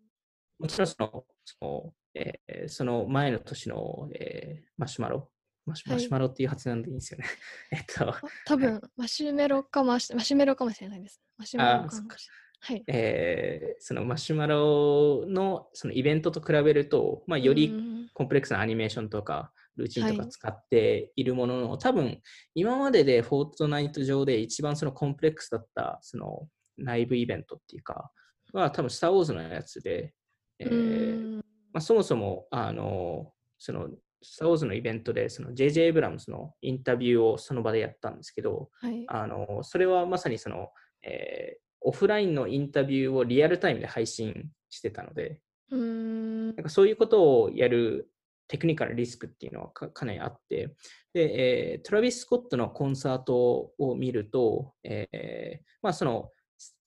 [0.59, 5.29] もちろんその、その,、えーその前の年の、えーマシュマロ、
[5.67, 7.25] マシマシュマロっていう発音でいいんですよね。
[7.73, 11.21] えっと、あ多分、マシュメロかマシマシュメロかもしれないです。
[11.37, 12.19] マシュメロかもしれない。
[12.61, 12.85] はい。
[12.87, 22.21] えーそのマシュマロのそのイベントと比べると、まあ、ようりんコンプレックスなアニメーションとか、ルーチンとはいか使っているものの、多分
[22.55, 28.11] 今まででフォートナイト上で一番そのコンプレックスだったその内部イベントっていうか、
[28.53, 30.13] は多分スター・ウォーズのやつで、
[30.59, 31.37] えーうん
[31.73, 33.89] まあ、そもそも、あの、その、
[34.23, 35.87] スター・ウォーズのイベントで、その J.J.
[35.87, 39.05] エイブラムスのインタビューをその場でやったんですけど、はい。
[39.09, 40.69] あの、それはまさにその、
[41.03, 48.09] えーオフラインのインタビューをリアルタイムで配信してたので、うーんなんかそういうことをやる
[48.49, 50.75] テクニカルリスクっていうのはかかなりあって、
[51.15, 56.31] で、えートラビス・スコットのコンサートを見ると、えーまあその、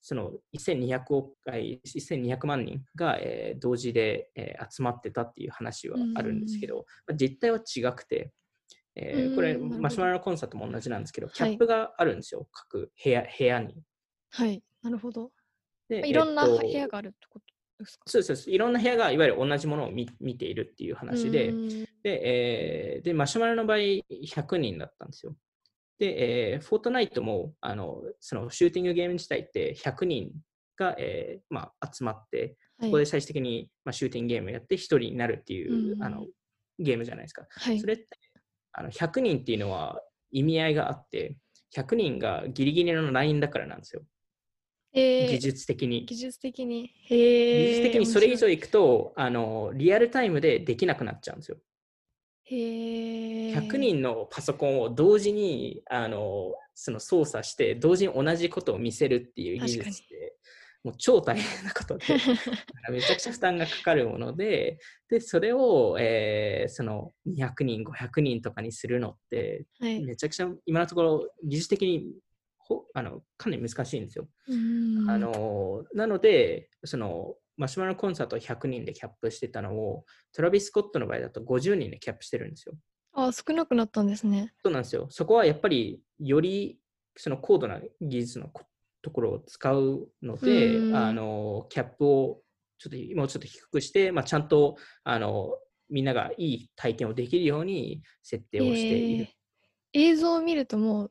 [0.00, 8.32] その1200億回、1200万人が、えー同時で、えー集まってたっていう話はあるんですけど、まあ実態は違くて、
[8.94, 13.82] えーこれ、マシュマロのコンサートも同じなんですけど、はいキャップがあるんですよ、各部屋部屋に。
[14.30, 14.62] はい。
[14.82, 15.30] なるほど。
[15.88, 17.46] でいろんなえっと部屋があるってこと
[18.06, 18.50] そうそうです。
[18.50, 25.34] いろんな部屋がいわゆる同じものを見見ているっていう話で、うんで、えーで、マシュマロの場合、100人だったんですよ。
[25.98, 30.32] で、えーフォートナイトも、あの、そのシューティングゲーム自体って100人
[30.76, 36.26] が、えーまあ、集まって、はいそこで最終的に、まあ、シューティングゲームをやって1人になるっていう、うんあの
[36.78, 37.46] ゲームじゃないですか。
[37.50, 38.04] はいそれって
[38.72, 39.98] あの100人っていうのは
[40.30, 41.38] 意味合いがあって、
[41.74, 44.02] 100人がギリギリのラインだからなんですよ。
[44.96, 46.06] えー技術的に。
[46.06, 46.90] 技術的に。
[47.04, 47.68] へえ。
[47.68, 51.58] 技術的にそれ以上面いくと、あの、リアルタイムでできなくなっちゃうんですよ。
[52.48, 53.54] へえ。
[53.54, 60.36] 100人のパソコンを同時にあのその操作して同時に同じことを見せるっていう技術って
[60.84, 62.04] もう超大変なことで
[62.92, 64.78] めちゃくちゃ負担がかかるもので
[65.08, 70.04] でそれを、えーその200人500人とかにするのってはい。
[70.04, 72.25] めちゃくちゃ今のところ技術的にほ
[72.96, 74.26] あのかなり難しいんですよ。
[74.48, 82.74] うんあのなのでそのマシュマロコンサートを100人でキャップしてたのをトラビス・スコットの場合だと50人でキャップしてるんですよ。
[83.12, 84.54] あ、少なくなったんですね。
[84.64, 85.08] そうなんですよ。
[85.10, 86.78] そこはやっぱりより
[87.16, 88.64] その高度な技術のこ
[89.02, 92.40] ところを使うので、うんあのキャップを
[92.78, 95.50] ちょっともうちょっと低くして、まあ、ちゃんとあの
[95.90, 99.24] みんながいい体験をできるように設定をしている。
[99.24, 99.36] えー
[99.92, 101.10] 映像を見るともう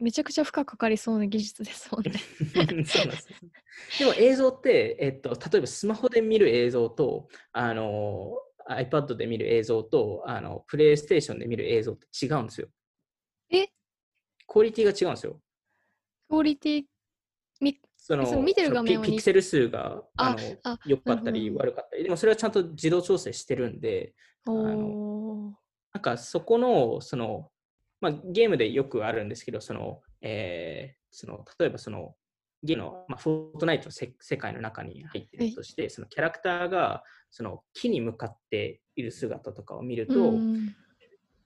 [0.00, 2.12] めちゃくちゃ負荷かかりそうな技術ですもんね。
[2.54, 3.28] そうなんです。
[3.98, 8.32] でも映像って、えっと、例えばスマホで見る映像と、あの
[8.68, 12.68] iPad で見る映像と、あの、プレイステーションで見る映像って違うんですよ。
[13.50, 13.68] え？
[14.46, 15.40] クオリティが違うんですよ。
[16.28, 16.84] クオリティ
[17.60, 24.14] みその見てる画面ピピクセル数がああのあ良かったり悪かったり、でもそれはちゃんと自動調整してるんで、
[24.46, 25.52] おー
[25.94, 27.50] なんかそこの、その、
[28.00, 32.14] まあ、ゲームでよくあるんですけど、その、えーその例えばその、
[32.62, 40.74] ゲームの、まあ、フォートナイトのせ世界の中に入っているとして、そのキャラクターがその木に向かっている姿とかを見ると、うん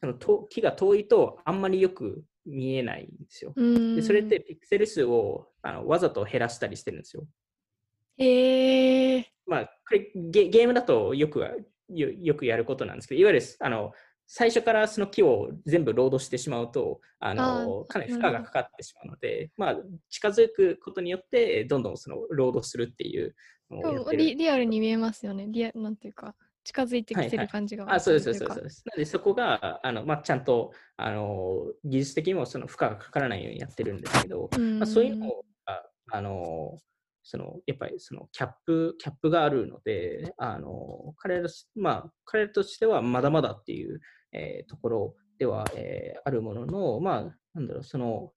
[0.00, 3.52] そのと木が遠いとあんまりよく見えないんですよ。
[3.54, 7.24] うんでそれってピクセル数をあのわざと減らしたりしてるんですよ。
[8.18, 11.50] へえまあ、これゲゲームだとよくは
[11.88, 13.92] よよくやることなんですけど、いわゆるあの
[14.26, 19.76] 最初からその木を全部ロードしてしまうと、あのかなり負荷がかかってしまうので、まあ、
[20.08, 23.34] 近づくことによって、どんどんそのロードするっていう。
[24.12, 25.46] リリアルに見えますよね。
[25.48, 28.82] リアなんていうか近づいてきてはいはいる感じが、あそうです、そうです、そうです。
[28.86, 35.28] なので、そこがあの、まあ、ちゃんとあの技術的にもその負荷がかからないようにやってるんですけど、うんまあ、そういうの
[35.66, 36.78] が、あの、
[37.22, 44.00] そのやっぱりそのキャップ、キャップがあるので、あの彼らとし、まあ、彼らとしてはまだまだっていう、
[44.32, 48.32] えーところでは、えーあるものの、まあ、なんだろう、その、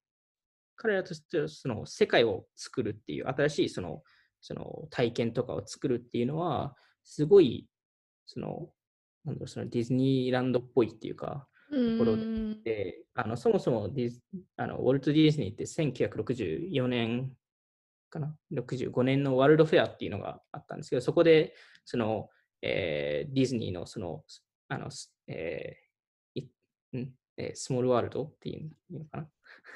[0.76, 4.02] 彼らとしてはその世界を作るっていう、新しいその
[4.40, 7.66] その体験とかを作るっていうのは、すごい、
[8.26, 8.68] その、
[9.24, 12.16] なんだろう、そのディズニーランドっぽいっていうか、ところ
[12.62, 14.20] で、あのそもそもディズ
[14.56, 17.32] あのウォルト・ディズニーって1964年
[18.16, 21.54] かな、65年のワールドフェアっていうのがあったんですけど、そこで、
[21.84, 22.30] その、
[22.62, 24.24] えー、ディズニーのその、
[24.68, 24.88] あの、
[25.28, 29.22] えー、いんえー、スモールワールドっていうのかな。
[29.24, 29.30] ト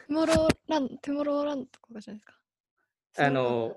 [0.08, 2.38] ゥモローランド、トゥモローランドとかじゃないですか。
[3.18, 3.76] あの、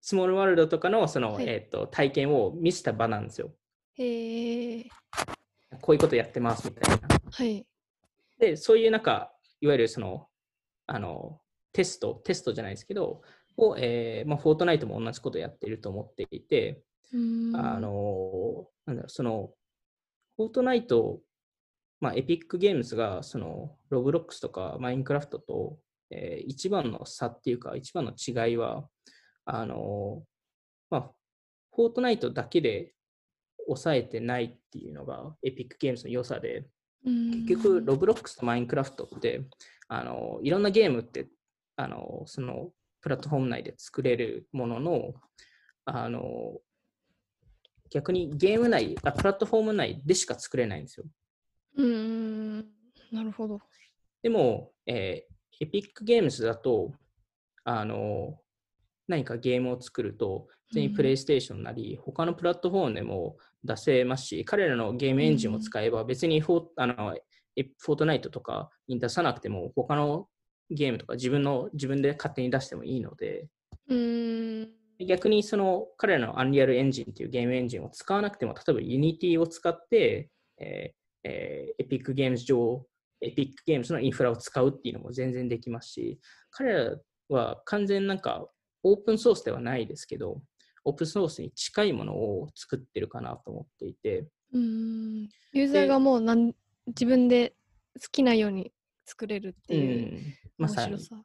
[0.00, 3.54] スモールワールドとかのその、はい、えーと、体験を見せた場なんですよ。
[3.94, 4.88] へえ。
[5.80, 7.08] こういうことやってますみたいな。
[7.30, 7.66] はい。
[8.38, 10.28] で、そういうなんか、いわゆるその、
[10.86, 11.40] あの、
[11.72, 13.22] テスト、テストじゃないですけど、
[13.56, 16.82] を、えーまあ、フォートナイトも同じことやってると思っていて、
[17.54, 19.50] あの、なんだろう、その、
[20.36, 21.20] フォートナイト、
[22.00, 25.78] まあ、エピックゲームズが、その、ロブロックスとかマインクラフトと、
[26.10, 28.88] えー、一番の差っていうか、一番の違いは、
[29.44, 30.22] あの、
[30.90, 31.10] まあ、
[31.74, 32.92] フォートナイトだけで
[33.66, 36.66] 抑えてないっていうのがエピックゲームズの良さで、
[37.04, 39.42] 結局、ロブロックスとマインクラフトって、
[39.88, 41.28] あの、いろんなゲームって、
[41.76, 42.72] あの、その、
[43.06, 45.14] プラットフォーム内で作れるものの、
[45.84, 46.58] あの、
[47.88, 51.06] 逆にゲーム内あ、プラットフォーム内でしか作れないんですよ。
[51.76, 52.58] うん、
[53.12, 53.60] なるほど。
[54.24, 56.94] でも、えー、エピックゲームズだと、
[57.62, 58.40] あの、
[59.06, 70.26] 何かゲームを作ると、普通にプレイステーションなり、うん、他のプラットフォームでも出せますし、彼らのゲームエンジンを使えば、別にフォ,、あのフォートナイトとかに出さなくても、他の
[70.70, 73.48] ゲームとか自分の自分で勝手に出してもいいので、
[73.88, 74.68] うん。
[75.06, 82.86] 逆にその彼らのアンリアルエンジンっていうゲームエンジンを使わなくても、例えば Unity を使って、えーえー、エピックゲームズ上、
[83.20, 86.18] エピックゲームズのインフラを使うっていうのも全然できますし、
[86.50, 86.96] 彼ら
[87.28, 88.46] は完全なんか
[88.82, 90.40] オープンソースではないですけど、
[90.84, 94.26] オープンソースに近いものを作ってるかなと思っていて。
[94.52, 95.28] うん。
[95.52, 96.52] ユーザーがもうなん
[96.86, 97.54] 自分で
[98.00, 98.72] 好きなように
[99.06, 100.20] 作れるっていう
[100.58, 101.22] 面白さ。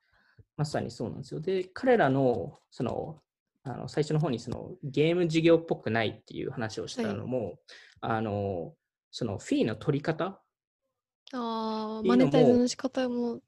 [0.57, 1.39] まさにそうなんですよ。
[1.39, 3.19] で、彼らのその
[3.63, 7.57] あの最初の方にそのゲーム事業っぽくないっていう話をしたのも、はい、
[8.01, 8.73] あの
[9.11, 10.41] そのフィーの取り方
[11.34, 13.39] ああ、マネタイズの仕方も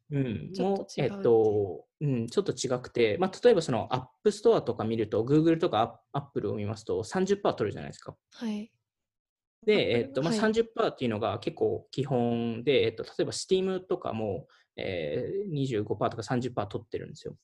[0.53, 8.15] ちょっと違う、うん、えっと、うん、ちょっと違くて、まあ、例えばその App Store とか見ると、Google とかアップルを見ますと30%取るじゃないですか。
[8.33, 8.71] はい。
[9.65, 17.35] で、えっとまあ、30%っていうのが結構基本で、えっと、例えば Steam とかも、えー、25%とか30%取ってるんですよ。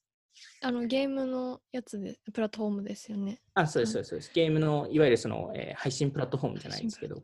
[0.61, 3.41] あのゲームのやつで、プラットフォームですよね。
[3.53, 4.32] あ、そうです、そうです。
[4.34, 7.22] ゲームの、いわゆるその、えー、配信プラットフォームじゃないんですけど。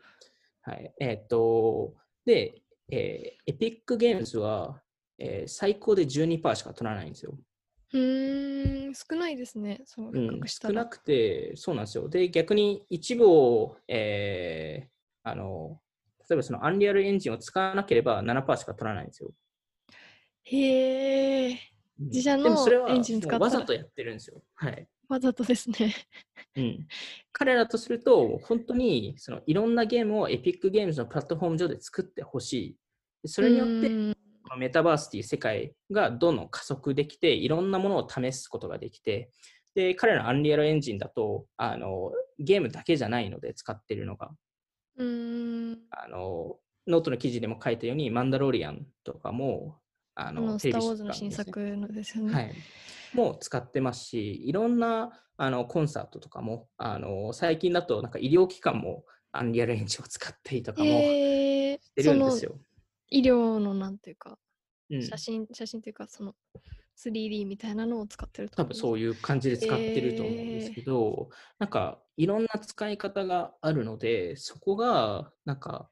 [0.62, 0.94] はい。
[1.00, 1.94] えー、っと、
[2.26, 4.82] で、えー、エピックゲームズは、
[5.18, 7.38] えー、最高で12%しか取らないんですよ。
[7.96, 9.82] うん、少ないですね。
[9.86, 12.10] そう、うん、少なくて、そうなんですよ。
[12.10, 15.80] で、逆に一部を、えー、あの、
[16.30, 19.32] 例えばそのアンリアルエンジンを使わなければ7%しか取らないんですよ。
[20.44, 21.60] へえ。
[21.98, 22.50] 自社の
[22.90, 24.44] エンジン使ったわざとやってるんですよ。
[24.56, 24.88] はい。
[25.08, 25.96] わざとですね。
[26.58, 26.88] うん。
[27.32, 32.78] 彼らとすると、本当にそのいろんなゲームをエピックゲームズのプラットフォーム上で作ってほし
[33.24, 33.28] い。
[33.28, 33.68] それによっ
[34.14, 34.18] て、
[34.58, 39.30] メタバースっていう世界がどんどん加速できて、いろんなものを試すことができて、
[39.74, 44.32] で、彼らの Unreal Engine だと、あの、ゲームだけじゃないので使ってるのが。
[44.98, 49.80] うんあの、ノートの記事でも書いたように、マンダロリアンとかも、
[50.14, 52.34] あの、スター・ウォーズの新作のですよね。
[52.34, 52.54] はい。
[53.16, 62.58] も使ってますし、いろんなあのコンサートとかも、あの最近だとなんか医療機関も Unreal Engine を使ったりとかもしてるんですよ。
[63.10, 64.38] 医療のなんていうか、
[64.90, 66.36] うん、写真、写真というか、その
[66.98, 75.90] 3D みたいなのを使ってる多分そういう感じで使ってると思うんですけど、えー、なんかいろんな使い方があるので、そこがなんか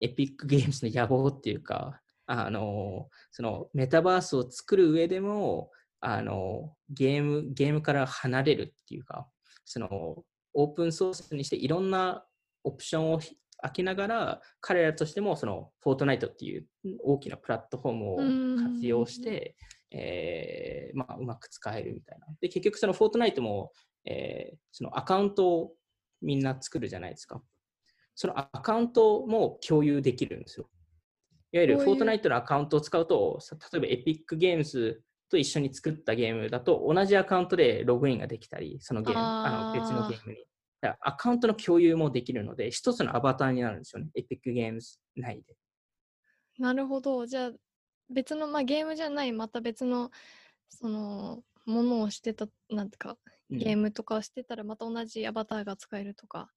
[0.00, 9.28] エピックゲームズの野望っていうか、あの、そのメタバースを作る上でも、あの、ゲーム、ゲームから離れるっていうか、
[9.64, 9.88] その、
[10.54, 12.24] オープンソースにしていろんな
[12.64, 13.20] オプションを
[13.60, 16.66] 開けながら、彼らとしても、その、フォートナイトっていう
[17.02, 18.16] 大きなプラットフォームを
[18.74, 19.56] 活用して、
[19.90, 22.26] えー、まあ、うまく使えるみたいな。
[22.40, 23.72] で、結局そのフォートナイトも、
[24.04, 25.72] えー、そのアカウントを
[26.22, 27.42] みんな作るじゃないですか。
[28.14, 30.68] そのアカウントも共有できるんですよ。
[31.52, 33.38] いわゆるフォートナイトのアカウントを使うと、
[33.72, 40.44] 例えばエピックゲームズと一緒に作ったゲームだと、同じアカウントでログインができたり、そのゲーム、あの別のゲームに。
[41.00, 45.56] アカウントの共有もできるので、一つのアバターになるんですよね、エピックゲームズ内で。
[46.58, 47.26] なるほど。
[47.26, 47.52] じゃあ、
[48.10, 50.10] 別の、まあ、ゲームじゃない、また別の
[50.68, 53.16] そのものをしてたなんていうか
[53.50, 56.50] うんゲームとかをしてたらまた同じアバターが使えるとか。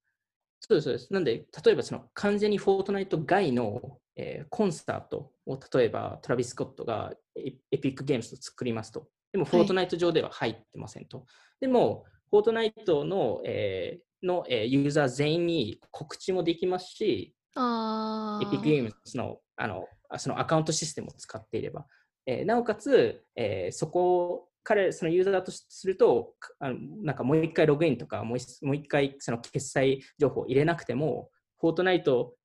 [0.60, 1.14] そうです、そうです。
[1.14, 9.08] なんで、例えばその完全にフォートナイト外の、えーコンサートを例えばトラビス・スコットがエエピックゲームズと作りますと。
[9.32, 11.26] でも、はいフォートナイト上では入ってませんと。
[11.60, 17.36] でも、フォートナイトの,、えーの、えーユーザー全員に告知もできますし。
[17.54, 21.86] エピックゲームズのあのあそのアカウントシステムを使っていれば。
[22.26, 32.36] えーなおかつ、えーそこを彼、そのユーザーとすると、かあのなんかもう一回ログインとか、もう一回その決済情報を入れなくても、フォートナイト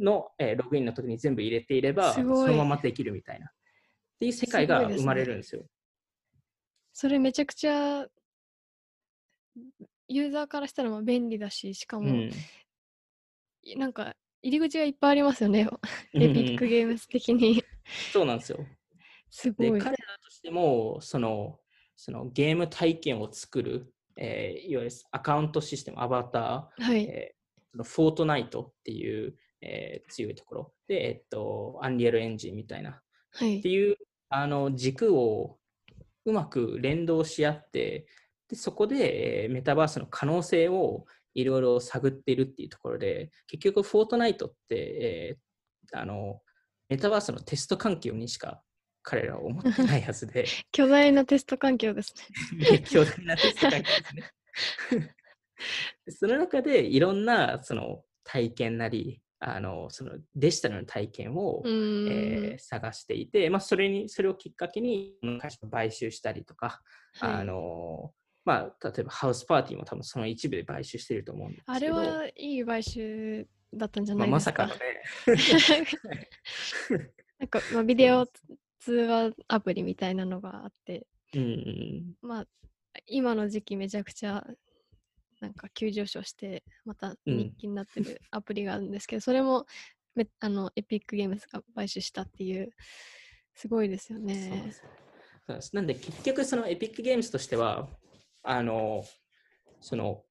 [0.00, 3.46] の、えーログインの時に全部入れていれば、そのままできるみたいな。
[3.46, 3.50] っ
[4.18, 5.66] ていう世界が生まれるんですよ。
[6.92, 8.06] それめちゃくちゃ
[10.08, 12.30] ユーザーからしたらまあ便利だし、しかも、うん
[13.76, 15.68] なんか入り口がいっぱいありますよね。
[16.14, 17.64] エピックゲームズ的に。
[18.12, 18.58] そうなんですよ。
[19.28, 19.72] すごで、い。
[19.72, 21.58] 彼らとしても、その、
[21.96, 27.04] そのゲーム体験を作る、えーいわゆるアカウントシステム、アバター、はい。
[27.04, 27.36] えー
[27.72, 33.02] そのフォートナイトっていう、えー強いところで、えっと、アンリアルエンジンみたいな
[33.32, 33.68] はいって。
[33.68, 33.96] いう
[34.28, 35.58] あの軸を
[36.24, 38.06] うまく連動し合って、
[38.48, 45.46] でそこで、えーメタバースの可能性をいろいろ探っているっていうところで、結局、フォートナイトって、えー
[45.92, 46.40] あの
[46.88, 48.60] メタバースのテスト環境にしか
[49.02, 52.12] 彼らは思ってないはずで、 巨大なテスト環境です
[52.58, 52.70] ね。
[52.72, 55.14] ね強大なテスト環境ですね。
[56.06, 61.62] で その中でいろんなその体験なり、あのそのデジタルの体験を。
[61.66, 66.80] えー探していて、まあ、それにそれをきっかけに会社を買収したりとか、
[67.20, 68.12] はいあの
[68.46, 71.72] まあ、例えばハウスパーティーも多分その一部で買収してると思うんですけど。
[71.74, 74.62] あれはいい買収だったんじゃまあ、ないですか。
[74.62, 74.84] まさか
[75.26, 75.34] の
[75.76, 75.86] ね。
[77.40, 78.24] なんか、まあ、ビデオ
[78.78, 82.46] 通話アプリみたいなのがあって、うんうんまあ、
[83.06, 84.46] 今の時期めちゃくちゃ
[85.40, 89.66] なんか急上昇して、またうん人気になってるアプリがあるんですけど、それも
[90.14, 92.70] めあのエピックゲームズが買収したっていう、
[93.54, 94.72] すごいですよね。
[95.48, 95.74] そうです。
[95.74, 97.88] なんで結局そのエピックゲームズとしては
[98.48, 99.04] あの
[99.80, 100.22] その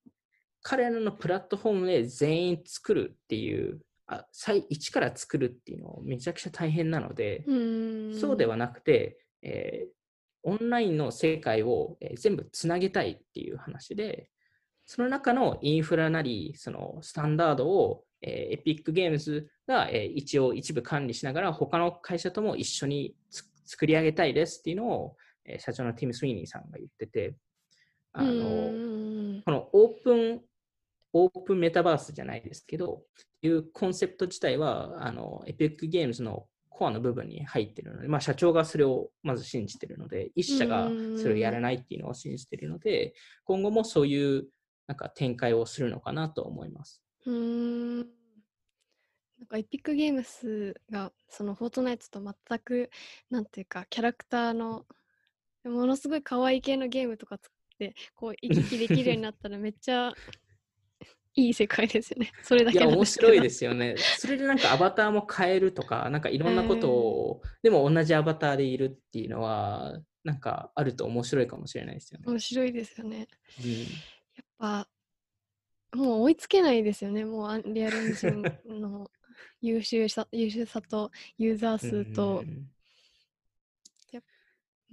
[0.62, 7.44] 彼らのプラットフォームで全員作るっていうあ最一から作るっていうのめちゃくちゃ大変なので。
[8.20, 9.96] そうではなくて、えー
[10.48, 14.30] オンラインの世界を、えー全部つなげたいっていう話で、
[14.86, 27.36] その中のインフラなり、そのスタンダードを、えー、エピックゲームズが、えー一応一部管理しながら、他の会社とも一緒につ作り上げたいですっていうのを、えー社長のティム・スウィーニーさんが言ってて、
[28.18, 30.42] あのこのオープン、
[31.14, 33.04] オープンメタバースじゃないですけど、
[33.42, 43.14] いうコンセプト自体は、あの、エピックゲームズのコアの部分に入っているので、まあ、社長がそれをまず信じているので、一社がそれをやらないっていうのを信じているので、
[43.44, 44.48] 今後もそういう
[44.88, 47.02] なんか展開をするのかなと思います。
[47.26, 48.26] うーん。
[49.38, 52.90] なんかエピックゲームスがそのフォートナイトと全く
[53.30, 54.86] なんていうかキャラクターの
[55.66, 60.14] ものすごい可愛い系のゲームとか作ってこう行き来できるようになったらめっちゃ
[61.36, 62.32] いい世界ですよね。
[62.44, 63.96] それだいや、面白いですよね。
[64.18, 72.26] それでなんかアバターも変えるとか、なんかいろんなことを、でも同じアバターでいるっていうのは、なんかあると面白いかもしれないですよね。
[72.28, 73.28] 面白いですよね。
[73.64, 73.72] うん
[74.36, 74.90] やっぱ
[75.94, 77.24] もう追いつけないですよね。
[77.24, 79.10] もうアンリアルエンジンの
[79.62, 82.44] 優秀さ優秀さとユーザー数とう。
[82.44, 82.70] ん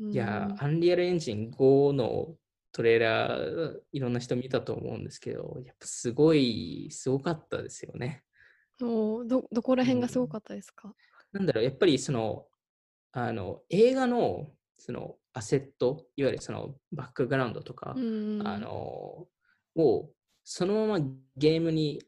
[0.00, 2.34] うんいや、アンリアルエンジン5の
[2.72, 8.22] トレーラー、いろんな人見たと思うんですけど、やっぱすごい、すごかったですよね。
[8.80, 10.94] もうどどこら辺がすごかったですか、
[11.32, 12.46] なんだろう、やっぱりその、
[13.12, 19.28] あの、映画の、その、アセット、いわゆるその、バックグラウンドとか、うんあの、
[19.76, 20.10] を、
[20.44, 21.06] そのまま
[21.36, 22.02] ゲームに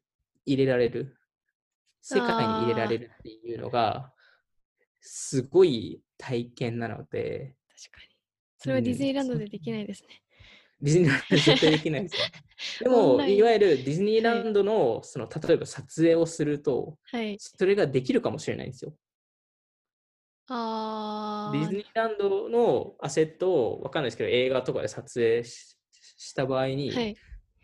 [0.47, 1.17] 入れられる、
[2.01, 4.13] 世界に入れられるっていうのが、
[5.01, 8.15] すごい体験なので、確かに。
[8.59, 10.24] それはディズニーランドうんでできないですね。
[10.85, 12.21] ディズニーランドで絶対できないですよ。
[12.81, 17.37] でも、いわゆるディズニーランドの、その、例えば撮影をすると、はい。
[17.39, 18.95] それができるかもしれないんですよ。
[20.49, 25.79] あディズニーランドのアセットを、わかんないですけど、映画とかで撮影し
[26.17, 27.17] した場合に、はい。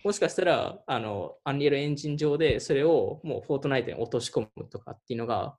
[0.02, 5.58] もしかしたら、あの、アンリアルエンジン上で、それをもうフォートナイトに落とし込むとかっていうのが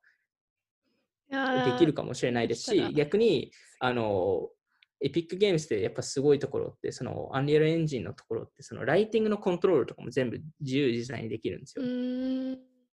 [1.29, 4.49] できるかもしれないですし、逆に、あの、
[5.01, 12.57] エピックゲームズでやっぱすごいところって、その、アンリアルエンジンのところって、その、ライティングのコントロールとかも全部自由自在にできるんですうよ。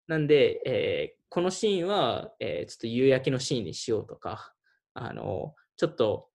[0.08, 4.54] なんで、えーこのシーンは、えーちょっと夕焼けのシーンにしようとか、
[4.94, 6.28] あの、ちょっと、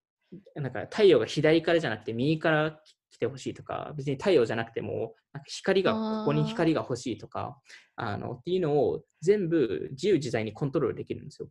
[0.55, 2.79] なんか太陽が左からじゃなくて右から
[3.11, 7.59] 来てほしいとか、別に太陽じゃなくても、なんか光が、ここに光が欲しいとか、
[7.95, 11.49] あのっていうのを全部自由自在にコントロールできるんですよ。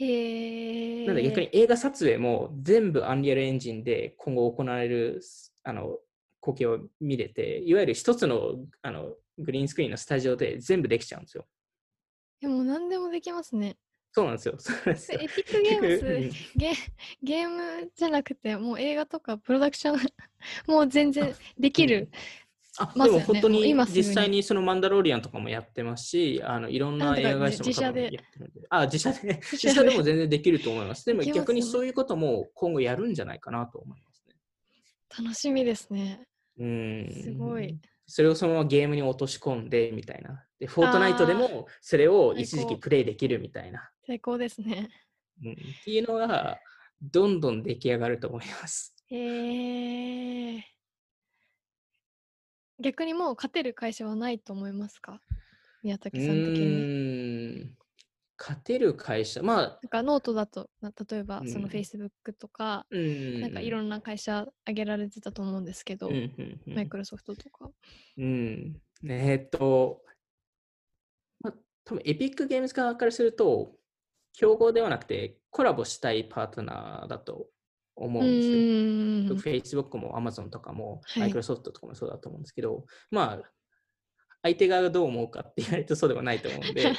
[0.00, 1.06] へえ。
[1.06, 5.20] なので逆に映画撮影も全部アンリアルエンジンで今後行われる
[5.64, 5.98] あの
[6.40, 11.46] 光景を見れて、いわゆる一つのあのグリーンスクリーンのスタジオで全部できちゃうんですよ。
[12.40, 13.76] でも何でもできますね。
[14.12, 14.54] そうなんですよ。
[14.58, 14.72] す
[15.12, 16.72] よエピックゲーム結局スゲ
[17.22, 19.98] ゲームじゃなくてもう映画とかプロダクション
[20.66, 22.08] もう全然できる。
[22.78, 28.60] あまねでも本当に実際にそのマンダロリアンとかもやってますし、あのいろんな映画会社も多分やってるんで。
[28.70, 31.04] あ、 自社で、自社でも全然できると思います。
[31.04, 34.34] でも逆にそういうことも今後やるんじゃないかなと思いますね。
[35.24, 36.26] 楽しみですね。
[36.58, 37.10] うん。
[37.22, 37.78] すごい。
[38.06, 40.44] それをそのままゲームに落とし込んでみたいな。
[40.58, 43.90] で、フォートナイトでもそれを一時期プレイできるみたいな。
[44.06, 44.88] 最高ですね。
[45.44, 46.58] うん、っていうのが、
[47.00, 48.94] どんどん出来上がると思います。
[49.10, 50.77] へえ。
[52.80, 55.20] 逆にもう勝てる会社はないと思いますか？
[55.82, 57.70] 宮う武さん的に。
[58.40, 63.40] 勝てる会社、まあ、なんかノートだと、な例えばそのうん Facebook とか、うん。
[63.40, 66.08] なんかいろんな会社挙げられてたと思うんですけど、
[66.66, 67.68] マイクロソフトとか。
[68.16, 68.80] うん。
[69.08, 70.02] えーっと、
[71.40, 71.54] まあ、
[71.84, 73.74] 多分エピックゲームズ側からすると、
[74.34, 77.48] 競合ではなくてコラボしたいパートナーだと
[77.98, 78.54] 思ううんですよ。
[78.54, 79.38] ーん。
[79.38, 83.50] Facebook も Amazon とかもはい Microsoft とかもそうだと思うんですけど、まあ、
[84.42, 86.92] 相手側がどう思うかって言われるとそうではないと思うんで、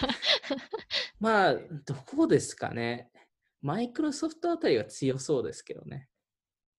[1.20, 3.12] まあ、どうですかね。
[3.62, 6.08] マイクロソフトあたりは強そうですけどね。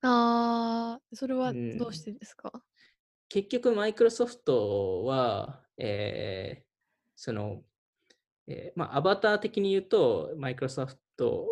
[0.03, 2.63] ああ、それはうんどうしてですか、
[3.29, 6.71] 結局、マイクロソフトは、えー
[7.23, 7.63] その、
[8.47, 11.47] えーまあ、アバター的に言うと、マイクロソフト、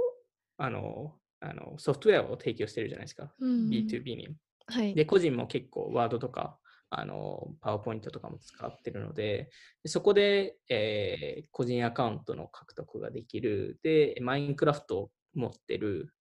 [0.57, 3.33] あの、あのソフトウェアを提供してるじゃないですか。
[3.39, 4.29] うん B2B に。
[4.67, 4.95] はい。
[4.95, 6.59] で、個人も結構、ワードとか、
[6.91, 9.51] あの、パワーポイントとかも使ってるので、
[9.83, 13.79] でそこで、えー個人アカウントの獲得ができる。
[13.83, 16.13] で、マインクラフトを持ってる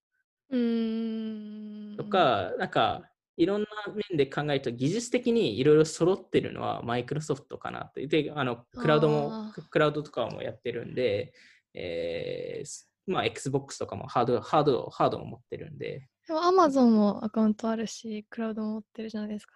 [0.49, 1.97] うーん。
[1.97, 3.67] とか、なんか、いろんな
[4.11, 8.05] 面で考えると、技術的にいろいろ揃ってるのはマイクロソフトかなって。
[8.07, 9.31] で、あの、クラウドも
[9.69, 11.33] クラウドとかもやってるんで、
[11.73, 19.53] えーまあ、Xbox とかもハード、ハード、ハードも持ってるんで、でも Amazon もアカウントあるし、クラウドも持ってるじゃないですか。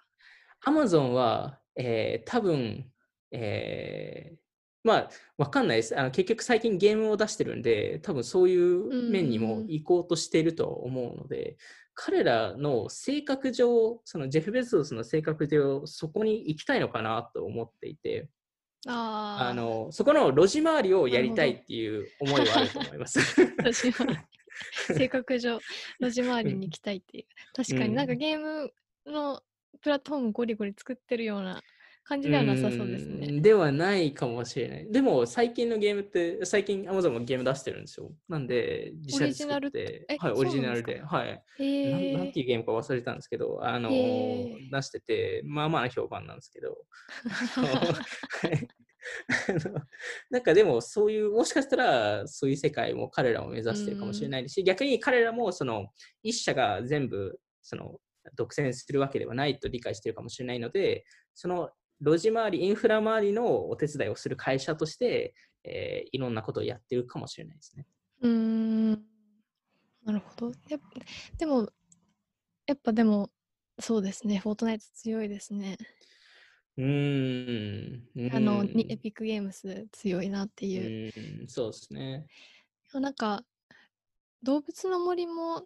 [0.65, 2.89] Amazon は、えー多分、
[3.31, 4.41] えー
[4.83, 6.11] まあ、わかんないですあの。
[6.11, 11.57] 結局最近ゲームを出してるんで、多分そういう面にもうん行こうとしていると思うので、
[11.93, 18.29] 彼らの性格上、そのジェフ・ベゾスの性格上、そこに行きたいのかなと思っていて、
[18.87, 19.49] ああ。
[19.49, 23.19] あのそこの路地回りをやりたいっていう思いはあると思います。
[23.57, 24.05] 私は
[24.87, 25.59] 性格上、
[25.99, 27.25] 路地回りに行きたいっていう。
[27.55, 28.71] 確かになんかうんゲーム
[29.05, 29.41] の
[29.81, 31.61] プラットフォームゴリゴリ作ってるような
[32.03, 33.27] 感じではなさそうですね。
[33.27, 34.91] んではないかもしれない。
[34.91, 38.11] でも最近のゲームって、最近 Amazon もゲーム出してるんですよ。
[38.27, 40.05] なんで、自社で作オリジナルって？
[40.09, 41.43] え、はい、オリジナルで、はい。
[41.59, 46.85] へなんなんえていうゲームか忘れたんですけど、あの出してて、まあまあな評判なんですけど、
[50.29, 55.87] なんかでもそういう、もしかしたらそういう世界も彼らも目指してるかもしれないし、逆に彼らもその
[56.23, 57.99] 一社が全部その
[58.35, 61.69] 独占するわけではないと理解しているかもしれないので、その
[62.01, 65.33] 路地回り、インフラ周りのお手伝いをする会社として、
[65.63, 67.85] えーいろんなことをやってるかもしれないですね。
[68.21, 68.91] うーん。
[70.03, 70.51] なるほど。
[71.37, 71.69] でも、
[72.65, 73.29] やっぱでも、
[73.79, 74.39] そうですね。
[74.39, 75.77] フォートナイト強いですね。
[76.77, 78.35] うーん。
[78.35, 81.13] あの、エピックゲームス強いなっていう。
[81.41, 82.25] うん、そうですね。
[82.93, 83.45] なんか
[84.43, 85.65] 動物の森も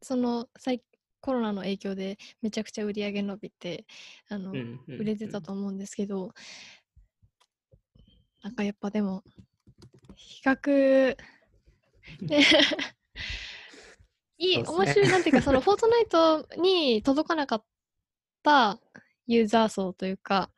[0.00, 0.82] その最
[1.26, 3.84] コロナの影響でめちゃくちゃ売り上げ伸びて
[4.28, 6.32] あの、うんうん売れてたと思うんですけど
[8.44, 9.24] なんかやっぱでも
[10.14, 11.16] 比較
[12.22, 12.38] で
[14.38, 14.64] いい、ね。
[14.64, 17.64] 面白いなんていうかその フォートナイトに届かなかっ
[18.44, 18.78] た
[19.26, 20.48] ユーザー層というか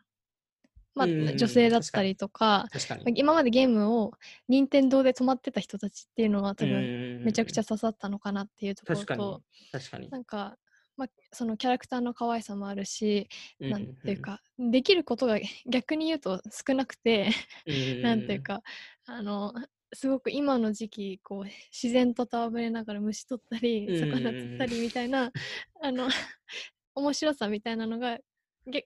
[0.95, 2.67] まあうん女性だったりとか
[3.15, 4.13] 今までゲームを
[4.49, 9.21] 任天堂で止まってた人たちっていうのは多分分めちゃくちゃ刺さったのかなっていうところ確かに。
[9.21, 9.43] と、。
[9.73, 10.11] 確かに。
[10.11, 10.57] なんか、
[10.97, 13.29] まあ、そのキャラクターの可愛さもあるし、
[13.61, 17.31] うんなんていう、かできることが 逆に言うと少なくて、
[17.67, 18.63] うんなんていう、か
[19.07, 19.53] あの
[19.95, 25.33] すごく今の時期こう自然と戯れながら虫取ったりうん魚釣ったりみたいな、
[25.81, 26.09] あの
[26.95, 28.23] 面白さみたいなのがげ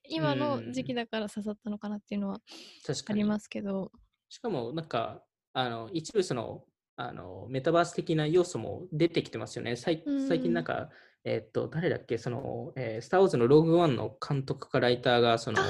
[0.08, 2.40] 今の時期だから刺さったのかなっていうのは
[2.86, 3.20] 確かに。
[3.20, 3.90] ありますけど、
[4.28, 5.22] しかも、なんか、
[5.54, 6.64] あの一部その、
[6.96, 9.76] あのメタバース的な要素も出てきてますよね。
[9.76, 10.90] 最近なんか、
[11.24, 15.60] えっと、誰だっけ、その、えースター・ウォーズのローグ・ワンの監督かライターが、その、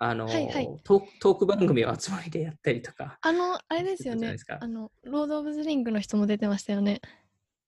[0.00, 3.18] あの、はいはいトーク番組を集まりでやったりとか。
[3.20, 4.36] あの、あれですよね。
[4.60, 7.00] あの、ロード・オブ・ザ・リングの人も出てましたよね。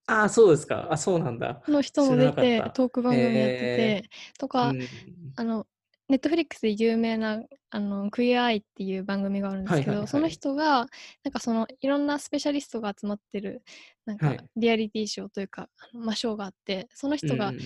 [0.06, 0.88] ああ、そうですか。
[0.90, 1.62] あ、そうなんだ。
[1.68, 4.04] の人も出てトーク番組やってて、へ
[4.38, 4.80] とか、うん
[5.36, 5.66] あの、
[6.10, 7.40] Netflix で有名な
[7.70, 9.98] あの Queer Eye っていう番組があるんですけど、はいはい。
[9.98, 10.86] はいその人が
[11.22, 13.62] なんかそのいろんなスペシャリストが集まってる
[14.04, 14.38] なんかはい。
[14.56, 17.62] リアリティショーというか、あのまあ、ショーがあってその人が、うんうん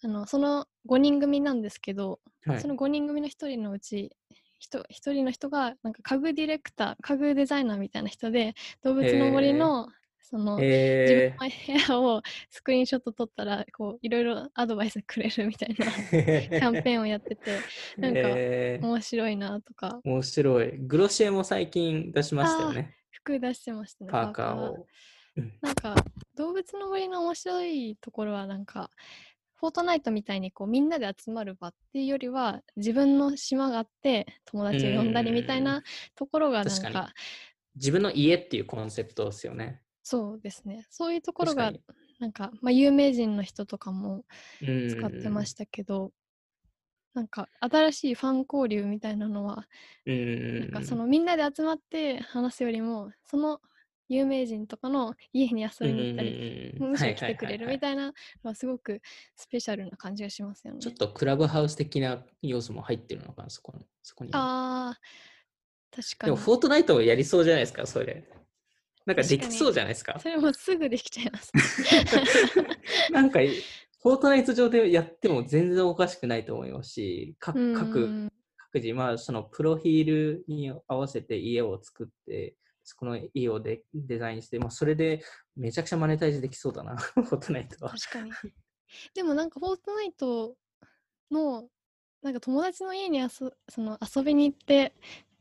[0.00, 2.62] あのその5人組なんですけど、うんはい。
[2.62, 4.12] その5人組の1人のうち
[4.60, 9.88] 1人の人がなんか家具ディレクター家具デザイナーみたいな人で動物の森の
[10.30, 17.58] その、自分えの部屋をスクリーンショット撮ったらこういろいろアドバイスくれるみたいな キー、ャンペーンをやってて
[17.96, 20.78] なんかえー面白いなとか面白い。
[20.78, 22.96] グロシエも最近出しましたよね。
[23.10, 24.74] 服出してましたねパーカーを。
[25.36, 25.94] うんなんか
[26.34, 28.90] 動物の森の面白いところはなんか
[29.54, 35.82] フォートナイトみたいにこうみんなで集まる場っていうよりは自分の島があって友達を呼んだりみたいな
[36.16, 37.12] ところがなんか
[37.76, 39.80] 自分の家っていうコンセプトですよね。
[40.10, 41.70] そうですねそういうところが
[42.18, 44.24] なんか、まあ、有名人の人とかも
[44.62, 46.12] に使ってましたけど、
[47.12, 49.66] なんか新しいファン交流みたいなのは。
[50.06, 53.60] なんかそのみんなで集まって話すよりもその
[54.08, 57.78] 有名人とかの家に遊びに行ったり、むしろ来てくれるみい。
[57.78, 58.12] たいなの
[58.44, 59.02] はすごく
[59.36, 60.80] スペシャルな感じがしますよね。
[60.80, 63.86] ちょっとクラブハウス的な要素も入ってるのかな、そこに。
[64.02, 68.24] そこにあー確かにでも、フォートナイトもやりそうじゃないですか、それ。
[69.08, 70.18] なんかできそうじゃないですか。
[70.20, 71.50] それもすぐできちゃいます。
[73.10, 73.40] なんか、
[74.02, 78.30] フォートナイト上でやっても全然おかしくないと思いますし、かうん各
[78.70, 82.54] 各自、まあ、そのプロフィールに合わせて家を作って、
[82.84, 85.22] そこの家をデデザインして、まあ、それで
[85.56, 87.92] めちゃくちゃマネタイズできそうだな、 フォートナイトは。
[87.92, 88.32] 確かに。
[89.14, 90.54] でもなんかフォートナイト
[91.30, 91.70] の
[92.20, 93.28] なんか友達の家に遊
[93.70, 94.92] その遊びに行って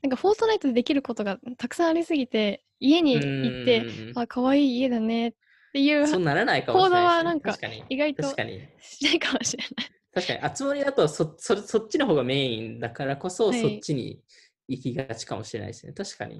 [0.07, 5.33] なんかフォートナイトでできることがたくさんありすぎて家に行ってうんあ可愛い家だねっ
[5.73, 7.11] ていうそうならないかもしれないです、ね。
[7.11, 7.57] 行動はなんか。
[7.89, 8.69] 意外と確かに。
[8.79, 9.89] しないかもしれない。
[10.13, 14.21] 確かに、集まりだとそそそっちの方がメインだからこそ、はいそっちに
[14.69, 15.91] 行きがちかもしれないですね。
[15.91, 16.39] 確かに。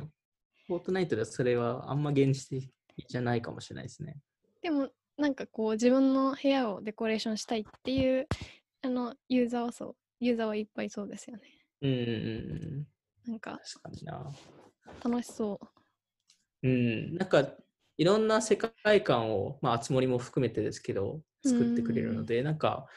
[0.68, 2.62] フォートナイトではそれはあんま現実
[2.96, 4.16] 的じゃないかもしれないですね。
[4.62, 8.28] でもなんかこう自分の部屋をデコレーションしたいっていう
[8.82, 11.44] あのユーザーはそうユーザーはいっぱいそうですよね。
[11.82, 12.02] うんうんう
[12.80, 12.88] ん。
[13.28, 14.32] なんか確かにな。
[15.04, 15.60] 楽しそ
[16.64, 16.68] う。
[16.68, 17.16] うん。
[17.16, 17.46] なんか、
[17.98, 22.88] いろんな世界観を、まあ、あつ森も含めてですけど、作ってくれるので、なんか、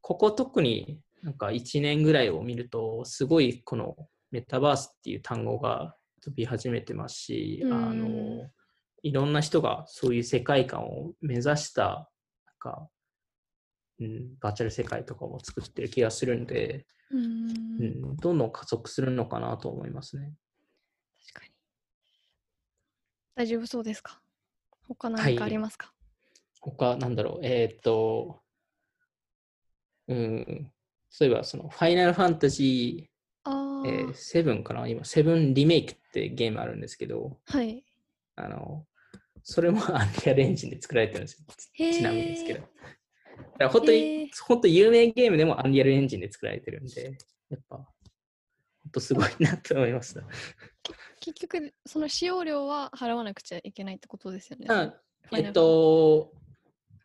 [0.00, 3.96] ここ特になんか1年ぐらいを見ると、すごいこの
[4.30, 8.50] メタバースっていう単語が飛び始めてますし、うんあの、
[9.02, 12.10] いろんな人がそういう世界観を目指した、
[12.46, 12.88] なんか、
[14.00, 17.24] うん、バーチャル世界とかも作ってる気がするんで、うーんう
[18.12, 20.32] ん、どんどん加速するのかなと思いますね。
[21.28, 21.52] 確かに。
[23.36, 24.20] 大丈夫そうですか？
[24.88, 25.92] 他はい何かありますか、
[26.60, 28.42] 他、なんだろう、えーっと、
[30.08, 30.70] うん、
[31.08, 34.86] そういえば、その、ファイナルファンタジー、えー、7かな？
[34.88, 37.84] 今、7リメイクってゲームあるんですけど、はい。
[38.36, 38.86] あの、
[39.42, 41.38] それもアンリアルエンジンで作られてるんです
[41.78, 41.92] よ。
[41.92, 42.68] ちなみにですけど。
[43.36, 47.16] だから本当へーに、本当有名ゲームでもアンリアルエンジンで作られてるんで、
[47.50, 47.86] やっぱ、本
[48.92, 50.22] 当すごいなと思いました。
[51.20, 54.92] 結局、その使用料は払わなくちゃいけないってことですよね。
[55.32, 56.32] えっと、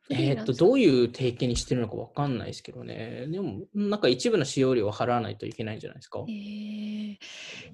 [0.10, 3.28] えーっと、どういう提携にしてるのかわかんないですけどね。
[3.28, 6.26] でも、なんか一部の使用料を払わないといけないんじゃないですか。
[6.28, 7.18] えー、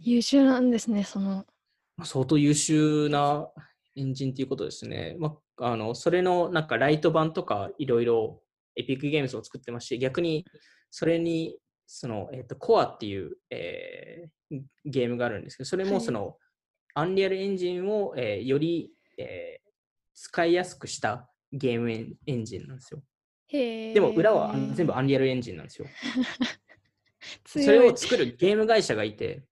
[0.01, 1.45] 優秀なんですね、その。
[1.97, 3.49] まあ相当優秀な
[3.95, 5.16] エンジンということですね。
[5.18, 8.41] まあ、あのそれのなんかライト版とかいろいろ
[8.76, 10.46] エピックゲームズを作ってますし、逆に
[10.90, 11.58] それに
[11.88, 16.38] その、えっとコアっていう、えーゲームがあるんですけど、それはいもその、
[16.94, 19.66] アンリアルエンジンを、えーより、えー
[20.18, 23.04] 使いやすくしたゲームエンエンジンなんですよ。
[23.52, 25.88] でも裏は全部アンリアルエンジンなんですよ。
[27.46, 27.96] それを。
[27.96, 29.44] 作るゲーム会社がいて。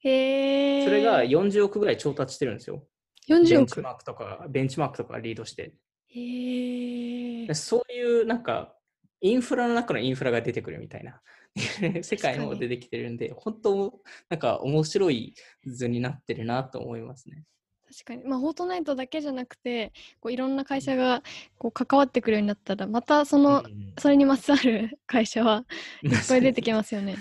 [0.00, 2.86] それが40億ぐらい調達してるんですよ。
[3.28, 3.90] ベ40億ンチマ。
[3.90, 5.74] ークとか、ベンチマークとかリードして。
[6.08, 7.11] へえ
[7.46, 7.54] で。
[7.54, 8.76] そういうなんか、
[9.20, 11.22] インフラの中のインフラが出てくるみたいな
[12.02, 15.34] 世界も出てきてるんで、本当、なんか面白い
[15.64, 17.44] 図になってるなと思いますね。
[17.92, 18.24] 確かに。
[18.24, 21.22] まあ、フォートナイトだけじゃなくて、こういろんな会社が
[21.58, 25.66] こう関わってくるようになったら、またその、うんそれにまつわる 会社は
[26.02, 27.16] いっぱい 出てきますよね。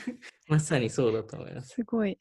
[0.48, 1.76] まさにそうだと思います。
[1.76, 2.18] すごい。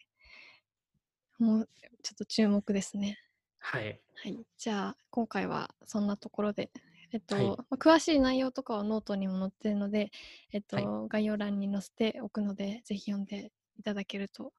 [1.38, 1.68] もう、
[2.02, 3.16] ちょっと注目ですね。
[3.60, 4.00] はい。
[4.16, 6.70] はい、じゃあ今回はそんなところで、
[7.12, 10.10] えっとはいまあ詳しい内容とかはノートにも載ってるので、
[10.52, 14.52] えっとはい概要欄に載せておくのでぜひ読んでいただけると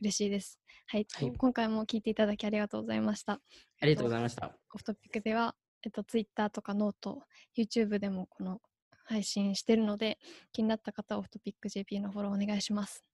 [0.00, 0.58] 嬉しいです。
[0.86, 3.40] はい、はい今回も聞いていただきありがとうございました。
[3.80, 4.52] ありがとうございました。
[4.74, 7.22] Off Topic では、えっと、Twitter とかノート、
[7.56, 8.60] YouTube でもこの
[9.04, 10.18] 配信してるので
[10.52, 13.04] 気になった方はオフトピック JP のフォローお願いします。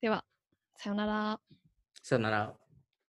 [0.00, 0.24] では、
[0.76, 1.40] さようなら。
[2.02, 2.65] さよなら。